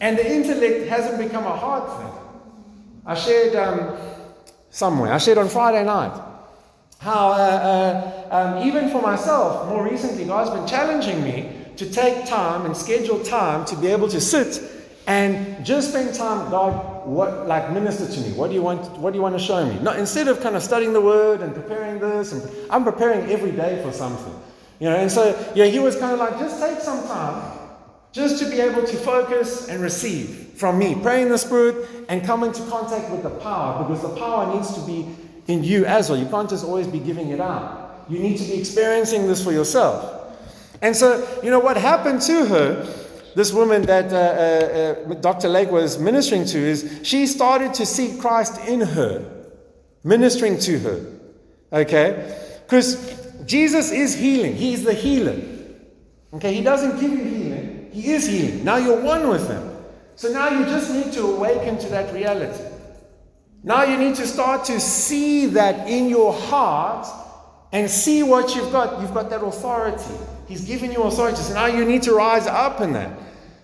[0.00, 2.20] And the intellect hasn't become a hard thing.
[3.04, 3.96] I shared um,
[4.70, 6.18] somewhere, I shared on Friday night,
[7.00, 7.34] how uh,
[8.30, 12.76] uh, um, even for myself, more recently, God's been challenging me to take time and
[12.76, 14.62] schedule time to be able to sit
[15.06, 18.34] and just spend time, God, what like minister to me?
[18.34, 18.98] What do you want?
[18.98, 19.80] What do you want to show me?
[19.80, 23.52] Not instead of kind of studying the word and preparing this, and I'm preparing every
[23.52, 24.34] day for something,
[24.78, 24.96] you know.
[24.96, 27.58] And so yeah, he was kind of like, just take some time,
[28.12, 32.22] just to be able to focus and receive from me, pray in the spirit and
[32.22, 35.08] come into contact with the power, because the power needs to be
[35.50, 36.18] in you as well.
[36.18, 38.06] You can't just always be giving it out.
[38.08, 40.16] You need to be experiencing this for yourself.
[40.82, 43.00] And so, you know, what happened to her
[43.34, 45.48] this woman that uh, uh, uh Dr.
[45.48, 49.24] Lake was ministering to is she started to see Christ in her,
[50.02, 51.06] ministering to her.
[51.72, 52.36] Okay?
[52.64, 55.40] Because Jesus is healing, He's the healer.
[56.34, 56.54] Okay?
[56.54, 58.64] He doesn't give you healing, He is healing.
[58.64, 59.68] Now you're one with Him.
[60.16, 62.64] So now you just need to awaken to that reality.
[63.62, 67.06] Now you need to start to see that in your heart
[67.72, 69.00] and see what you've got.
[69.00, 70.14] You've got that authority.
[70.48, 71.36] He's given you authority.
[71.36, 73.12] So now you need to rise up in that.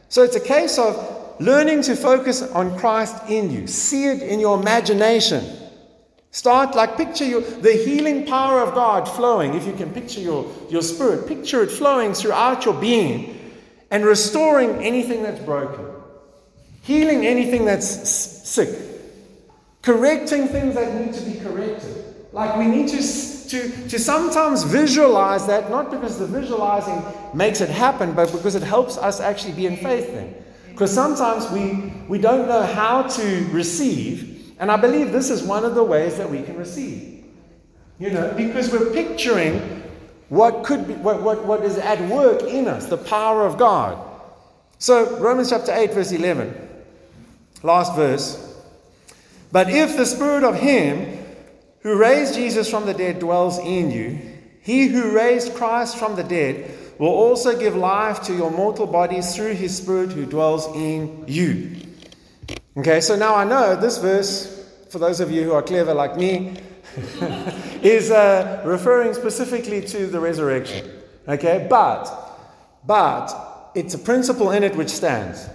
[0.09, 3.67] So it's a case of learning to focus on Christ in you.
[3.67, 5.45] See it in your imagination.
[6.31, 9.55] Start like picture your, the healing power of God flowing.
[9.55, 13.55] If you can picture your, your spirit, picture it flowing throughout your being
[13.91, 15.87] and restoring anything that's broken,
[16.83, 18.69] healing anything that's sick,
[19.87, 22.05] correcting things that need to be corrected.
[22.33, 23.01] Like we need to
[23.49, 27.01] to, to sometimes visualize that, not because the visualizing
[27.33, 30.35] makes it happen, but because it helps us actually be in faith then.
[30.71, 35.65] Because sometimes we, we don't know how to receive, and I believe this is one
[35.65, 37.25] of the ways that we can receive.
[38.01, 39.61] You know, because we're picturing
[40.29, 43.97] what could be, what, what, what is at work in us, the power of God.
[44.79, 46.53] So, Romans chapter 8, verse 11,
[47.63, 48.46] last verse.
[49.53, 51.25] But if the Spirit of Him
[51.81, 54.19] who raised Jesus from the dead dwells in you,
[54.61, 56.69] he who raised Christ from the dead
[56.99, 61.77] will also give life to your mortal bodies through his Spirit who dwells in you.
[62.77, 66.17] Okay, so now I know this verse, for those of you who are clever like
[66.17, 66.57] me,
[67.83, 70.91] is uh, referring specifically to the resurrection.
[71.29, 72.11] Okay, but,
[72.85, 75.49] but it's a principle in it which stands.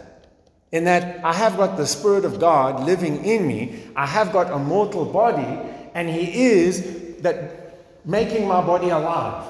[0.72, 4.52] In that I have got the Spirit of God living in me, I have got
[4.52, 5.60] a mortal body,
[5.94, 9.46] and He is that making my body alive.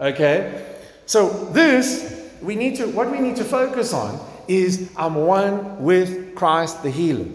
[0.00, 0.76] Okay?
[1.06, 6.34] So this we need to what we need to focus on is I'm one with
[6.34, 7.26] Christ the healer.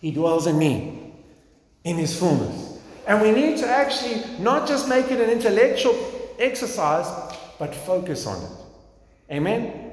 [0.00, 1.12] He dwells in me
[1.84, 2.78] in his fullness.
[3.06, 5.96] And we need to actually not just make it an intellectual
[6.38, 7.06] exercise,
[7.58, 8.50] but focus on it.
[9.32, 9.89] Amen?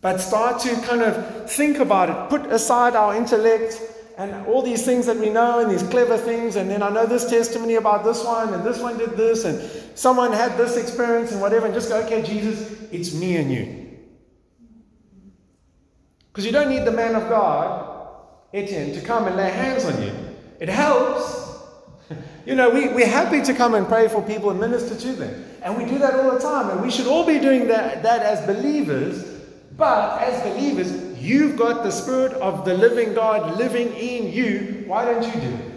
[0.00, 3.80] But start to kind of think about it, put aside our intellect
[4.18, 6.56] and all these things that we know and these clever things.
[6.56, 9.58] And then i know this testimony about this one and this one did this and
[9.96, 13.86] someone had this experience and whatever and just go okay jesus it's me and you.
[16.28, 17.94] Because you don't need the man of god
[18.52, 20.12] etienne to come and lay hands on you.
[20.60, 21.46] It helps.
[22.46, 25.44] You know we, we're happy to come and pray for people and minister to them.
[25.60, 26.70] And we do that all the time.
[26.70, 29.37] And we should all be doing that, that as believers
[29.78, 34.84] but as believers You've got the Spirit of the living God living in you.
[34.86, 35.74] Why don't you do it?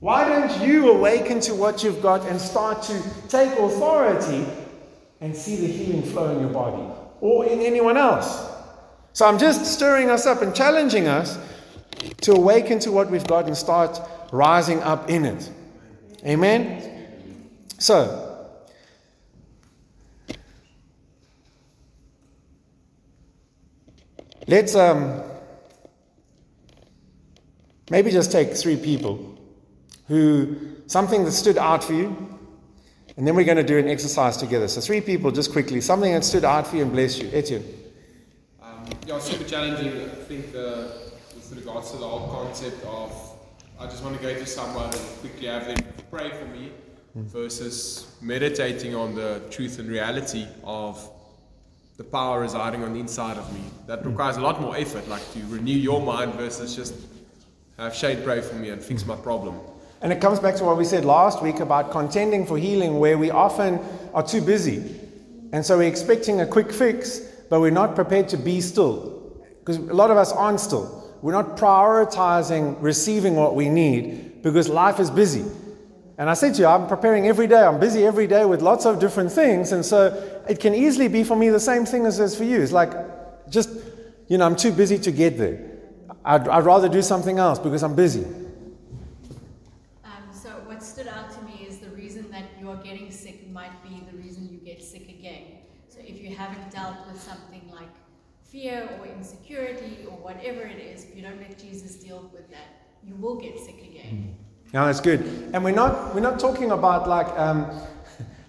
[0.00, 4.46] Why don't you awaken to what you've got and start to take authority
[5.20, 6.82] and see the healing flow in your body
[7.20, 8.48] or in anyone else?
[9.12, 11.38] So I'm just stirring us up and challenging us
[12.22, 14.00] to awaken to what we've got and start
[14.32, 15.50] rising up in it.
[16.24, 17.48] Amen?
[17.78, 18.27] So,
[24.48, 25.22] Let's um,
[27.90, 29.38] maybe just take three people
[30.06, 32.38] who something that stood out for you,
[33.18, 34.66] and then we're going to do an exercise together.
[34.66, 37.28] So, three people, just quickly, something that stood out for you and bless you.
[37.30, 37.62] Etienne.
[38.62, 39.88] Um, yeah, super challenging.
[39.88, 40.92] I think the,
[41.34, 43.12] with regards to the whole concept of
[43.78, 45.76] I just want to go to someone and quickly have them
[46.10, 46.72] pray for me
[47.14, 50.98] versus meditating on the truth and reality of
[51.98, 53.60] the power residing on the inside of me.
[53.88, 56.94] That requires a lot more effort, like to renew your mind versus just
[57.76, 59.58] have Shayne pray for me and fix my problem.
[60.00, 63.18] And it comes back to what we said last week about contending for healing, where
[63.18, 63.80] we often
[64.14, 64.94] are too busy.
[65.52, 67.18] And so we're expecting a quick fix,
[67.50, 69.42] but we're not prepared to be still.
[69.58, 71.12] Because a lot of us aren't still.
[71.20, 75.44] We're not prioritizing receiving what we need because life is busy.
[76.18, 77.62] And I said to you, I'm preparing every day.
[77.62, 79.70] I'm busy every day with lots of different things.
[79.70, 82.42] And so it can easily be for me the same thing as it is for
[82.42, 82.60] you.
[82.60, 82.92] It's like,
[83.48, 83.70] just,
[84.26, 85.64] you know, I'm too busy to get there.
[86.24, 88.24] I'd, I'd rather do something else because I'm busy.
[90.04, 93.48] Um, so what stood out to me is the reason that you are getting sick
[93.52, 95.44] might be the reason you get sick again.
[95.88, 97.88] So if you haven't dealt with something like
[98.42, 102.88] fear or insecurity or whatever it is, if you don't let Jesus deal with that,
[103.04, 104.36] you will get sick again.
[104.72, 105.20] Yeah, that's good.
[105.54, 107.70] And we're not we're not talking about like um,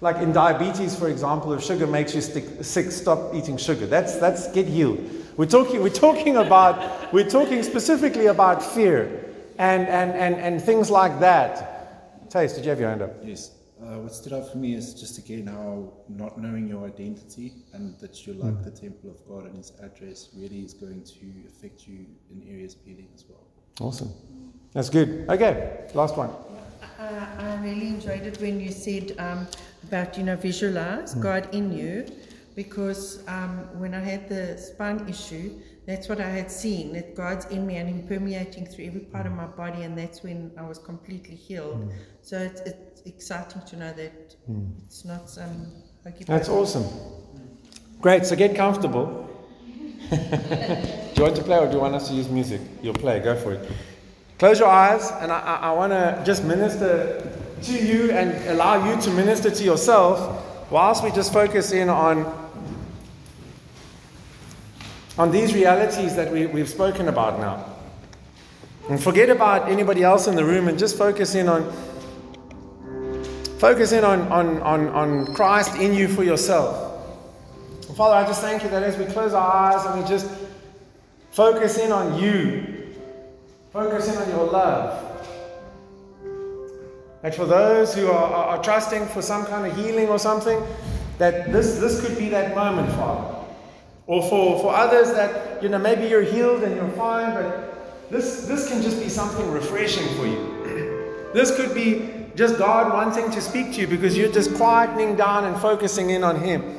[0.02, 3.86] like in diabetes, for example, if sugar makes you stick, sick, stop eating sugar.
[3.86, 5.00] That's that's get healed.
[5.38, 10.90] We're talking we're talking about we're talking specifically about fear and and and, and things
[10.90, 12.30] like that.
[12.30, 13.12] Taste, did you have your hand up?
[13.24, 13.52] Yes.
[13.82, 17.98] Uh, what stood out for me is just again how not knowing your identity and
[18.00, 21.88] that you're like the temple of God and His address really is going to affect
[21.88, 23.48] you in areas of healing as well.
[23.80, 24.12] Awesome.
[24.74, 25.26] That's good.
[25.30, 26.30] Okay, last one.
[26.30, 29.48] Uh, I, I really enjoyed it when you said um,
[29.84, 31.22] about you know visualize hmm.
[31.22, 32.06] God in you,
[32.56, 37.46] because um, when I had the spine issue, that's what I had seen that God's
[37.46, 39.40] in me and Him permeating through every part of hmm.
[39.40, 41.84] my body, and that's when I was completely healed.
[41.84, 41.90] Hmm.
[42.22, 44.36] So it's, it's exciting to know that
[44.86, 45.72] it's not some.
[46.04, 46.60] That's pokey.
[46.60, 46.86] awesome.
[48.02, 49.30] Great, so get comfortable.
[50.10, 52.62] do you want to play or do you want us to use music?
[52.82, 53.70] You'll play, go for it.
[54.40, 57.30] Close your eyes, and I, I, I want to just minister
[57.64, 62.26] to you and allow you to minister to yourself whilst we just focus in on,
[65.18, 67.66] on these realities that we, we've spoken about now.
[68.90, 71.72] And forget about anybody else in the room and just focus in on
[73.60, 77.04] Focus in on, on, on, on Christ in you for yourself.
[77.98, 80.32] Father, I just thank you that as we close our eyes and we just
[81.32, 82.79] focus in on you,
[83.80, 85.06] focus in on your love.
[87.22, 90.62] That for those who are, are, are trusting for some kind of healing or something,
[91.18, 93.36] that this, this could be that moment, Father.
[94.06, 98.48] Or for, for others that, you know, maybe you're healed and you're fine, but this,
[98.48, 101.30] this can just be something refreshing for you.
[101.34, 105.46] this could be just God wanting to speak to you because you're just quietening down
[105.46, 106.79] and focusing in on Him.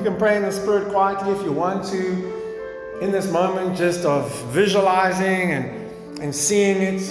[0.00, 4.06] You can pray in the Spirit quietly if you want to, in this moment just
[4.06, 7.02] of visualizing and, and seeing it.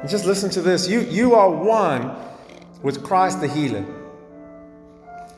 [0.00, 0.88] And just listen to this.
[0.88, 2.16] You, you are one
[2.82, 3.86] with Christ the healer.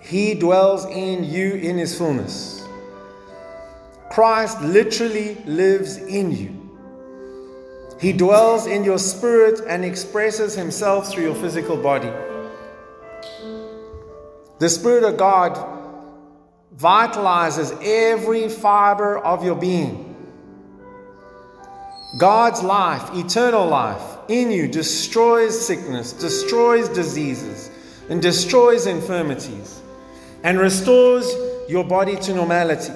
[0.01, 2.67] He dwells in you in his fullness.
[4.11, 6.58] Christ literally lives in you.
[8.01, 12.13] He dwells in your spirit and expresses himself through your physical body.
[14.61, 15.57] The Spirit of God
[16.77, 20.17] vitalizes every fiber of your being.
[22.19, 27.71] God's life, eternal life, in you destroys sickness, destroys diseases,
[28.09, 29.83] and destroys infirmities,
[30.43, 31.31] and restores
[31.69, 32.93] your body to normality.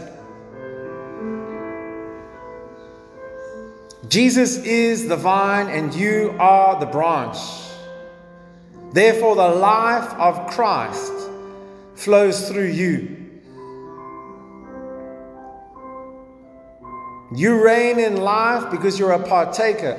[4.13, 7.39] Jesus is the vine, and you are the branch.
[8.93, 11.15] Therefore, the life of Christ
[11.95, 13.17] flows through you.
[17.35, 19.99] You reign in life because you're a partaker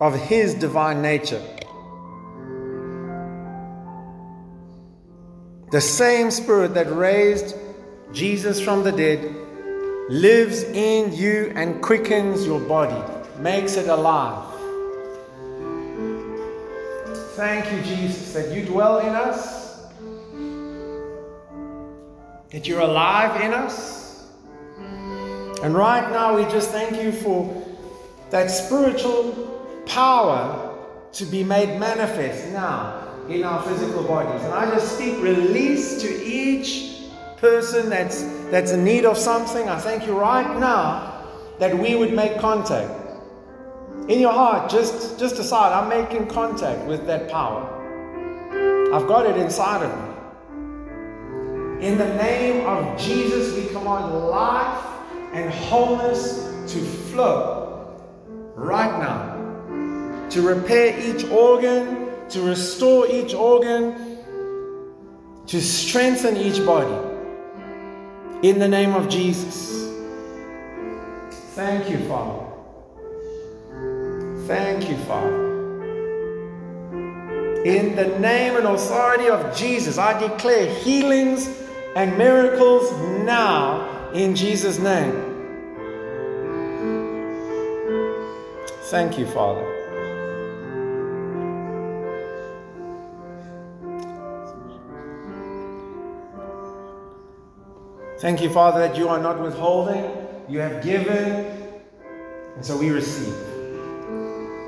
[0.00, 1.42] of His divine nature.
[5.72, 7.56] The same Spirit that raised
[8.12, 9.24] Jesus from the dead
[10.08, 14.52] lives in you and quickens your body, makes it alive.
[17.36, 19.86] Thank you, Jesus, that you dwell in us,
[22.50, 24.28] that you're alive in us,
[25.64, 27.64] And right now, we just thank you for
[28.28, 29.32] that spiritual
[29.86, 30.76] power
[31.12, 34.42] to be made manifest now in our physical bodies.
[34.44, 37.08] And I just speak release to each
[37.38, 39.66] person that's, that's in need of something.
[39.70, 41.24] I thank you right now
[41.58, 42.92] that we would make contact.
[44.08, 47.70] In your heart, just, just decide, I'm making contact with that power.
[48.92, 51.86] I've got it inside of me.
[51.86, 54.84] In the name of Jesus, we command life
[55.32, 57.98] and wholeness to flow
[58.54, 60.28] right now.
[60.30, 64.18] To repair each organ, to restore each organ,
[65.46, 66.94] to strengthen each body.
[68.42, 69.90] In the name of Jesus.
[71.54, 72.43] Thank you, Father.
[74.46, 75.44] Thank you, Father.
[77.64, 81.48] In the name and authority of Jesus, I declare healings
[81.96, 82.92] and miracles
[83.24, 85.12] now in Jesus' name.
[88.90, 89.64] Thank you, Father.
[98.18, 100.04] Thank you, Father, that you are not withholding,
[100.50, 101.46] you have given,
[102.56, 103.53] and so we receive.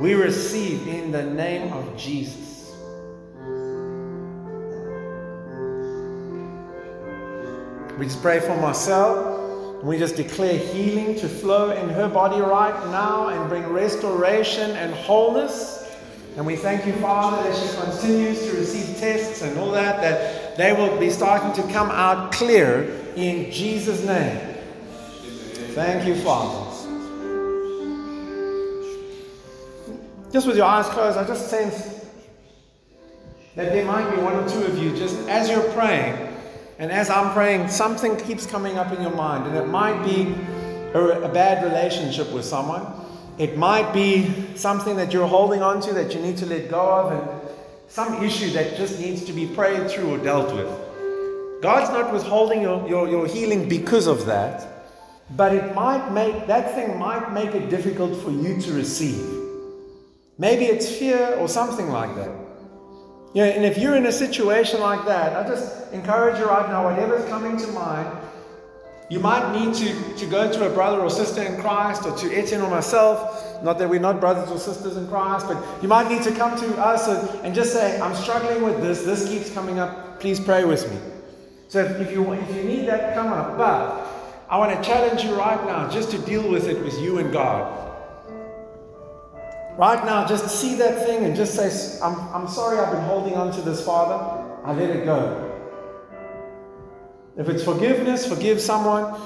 [0.01, 2.75] We receive in the name of Jesus.
[7.99, 9.81] We just pray for Marcel.
[9.83, 14.93] We just declare healing to flow in her body right now and bring restoration and
[14.93, 15.91] wholeness.
[16.37, 20.59] And we thank you, Father, that she continues to receive tests and all that, that
[20.59, 22.83] they will be starting to come out clear
[23.17, 24.57] in Jesus' name.
[25.73, 26.66] Thank you, Father.
[30.37, 32.05] Just with your eyes closed, I just sense
[33.55, 36.12] that there might be one or two of you, just as you're praying,
[36.78, 40.34] and as I'm praying, something keeps coming up in your mind, and it might be
[40.93, 42.87] a, a bad relationship with someone.
[43.39, 46.82] It might be something that you're holding on to that you need to let go
[46.82, 47.51] of, and
[47.89, 50.68] some issue that just needs to be prayed through or dealt with.
[51.62, 54.87] God's not withholding your, your, your healing because of that,
[55.34, 59.46] but it might make that thing might make it difficult for you to receive.
[60.39, 62.30] Maybe it's fear or something like that.
[63.34, 66.68] You know, and if you're in a situation like that, I just encourage you right
[66.68, 68.09] now, whatever's coming to mind,
[69.09, 72.37] you might need to, to go to a brother or sister in Christ or to
[72.37, 73.62] Etienne or myself.
[73.62, 76.59] Not that we're not brothers or sisters in Christ, but you might need to come
[76.59, 79.05] to us and, and just say, I'm struggling with this.
[79.05, 80.18] This keeps coming up.
[80.18, 80.99] Please pray with me.
[81.68, 83.57] So if, if, you, if you need that, come up.
[83.57, 84.07] But
[84.51, 87.32] I want to challenge you right now just to deal with it with you and
[87.32, 87.86] God.
[89.77, 93.35] Right now, just see that thing and just say, I'm, I'm sorry I've been holding
[93.35, 94.14] on to this, Father.
[94.64, 95.43] I let it go.
[97.37, 99.20] If it's forgiveness, forgive someone.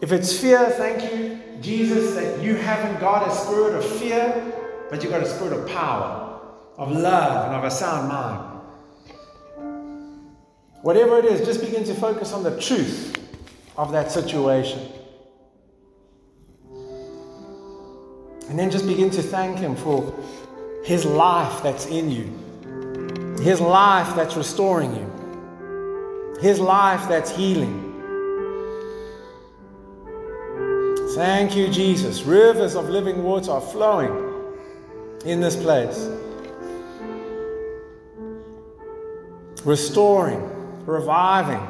[0.00, 4.52] If it's fear, thank you, Jesus, that you haven't got a spirit of fear,
[4.90, 6.40] but you've got a spirit of power,
[6.76, 8.50] of love, and of a sound mind.
[10.82, 13.16] Whatever it is, just begin to focus on the truth
[13.76, 14.93] of that situation.
[18.48, 20.14] And then just begin to thank Him for
[20.84, 22.24] His life that's in you,
[23.42, 27.92] His life that's restoring you, His life that's healing.
[31.14, 32.22] Thank you, Jesus.
[32.22, 34.32] Rivers of living water are flowing
[35.24, 36.08] in this place,
[39.64, 40.42] restoring,
[40.86, 41.66] reviving.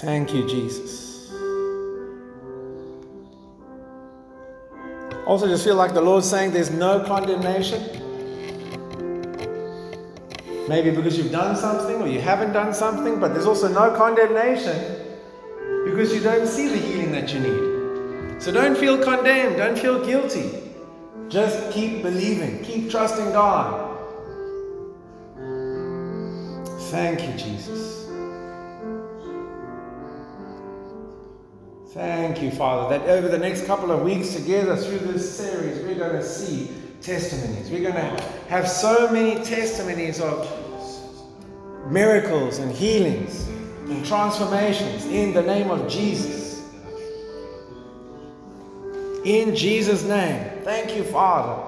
[0.00, 1.09] Thank you, Jesus.
[5.30, 7.80] Also, just feel like the Lord's saying there's no condemnation.
[10.68, 15.06] Maybe because you've done something or you haven't done something, but there's also no condemnation
[15.84, 18.42] because you don't see the healing that you need.
[18.42, 20.50] So don't feel condemned, don't feel guilty.
[21.28, 23.86] Just keep believing, keep trusting God.
[26.90, 27.99] Thank you, Jesus.
[31.92, 35.96] Thank you, Father, that over the next couple of weeks together through this series, we're
[35.96, 36.70] going to see
[37.02, 37.68] testimonies.
[37.68, 40.48] We're going to have so many testimonies of
[41.90, 43.48] miracles and healings
[43.88, 46.62] and transformations in the name of Jesus.
[49.24, 50.62] In Jesus' name.
[50.62, 51.60] Thank you, Father.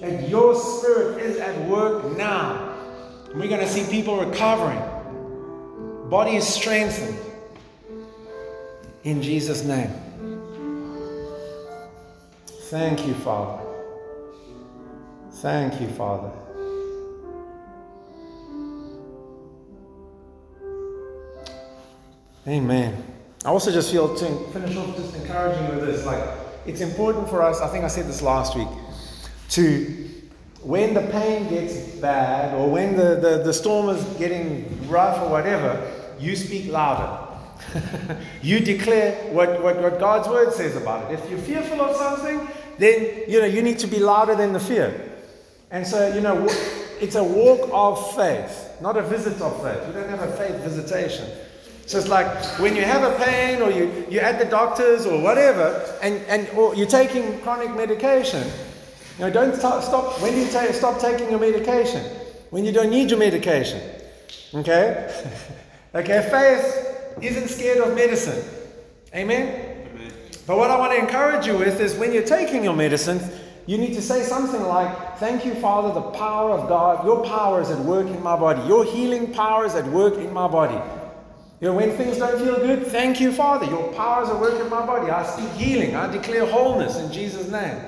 [0.00, 2.76] That your spirit is at work now.
[3.32, 4.80] We're going to see people recovering,
[6.10, 7.16] bodies strengthened.
[9.04, 9.90] In Jesus' name.
[12.70, 13.62] Thank you, Father.
[15.30, 16.30] Thank you, Father.
[22.46, 23.04] Amen.
[23.44, 26.22] I also just feel to finish off just encouraging with this, like
[26.66, 28.68] it's important for us, I think I said this last week,
[29.50, 30.10] to
[30.62, 35.28] when the pain gets bad or when the, the, the storm is getting rough or
[35.28, 37.23] whatever, you speak louder.
[38.42, 41.18] you declare what, what, what God's word says about it.
[41.18, 42.48] If you're fearful of something,
[42.78, 45.12] then you know you need to be louder than the fear.
[45.70, 46.46] And so, you know,
[47.00, 49.86] it's a walk of faith, not a visit of faith.
[49.88, 51.28] You don't have a faith visitation.
[51.86, 52.26] So it's like
[52.60, 56.48] when you have a pain or you, you're at the doctor's or whatever, and, and
[56.50, 58.46] or you're taking chronic medication,
[59.18, 62.02] you know, don't stop, stop when you ta- stop taking your medication?
[62.50, 63.82] When you don't need your medication.
[64.54, 65.12] Okay?
[65.94, 68.42] okay, faith isn't scared of medicine.
[69.14, 69.86] Amen?
[69.90, 70.12] Amen?
[70.46, 73.20] But what I want to encourage you with is when you're taking your medicine,
[73.66, 77.60] you need to say something like, Thank you, Father, the power of God, your power
[77.60, 78.66] is at work in my body.
[78.68, 80.78] Your healing power is at work in my body.
[81.60, 83.66] You know, when things don't feel good, thank you, Father.
[83.66, 85.10] Your powers are working in my body.
[85.10, 85.94] I speak healing.
[85.94, 87.80] I declare wholeness in Jesus' name.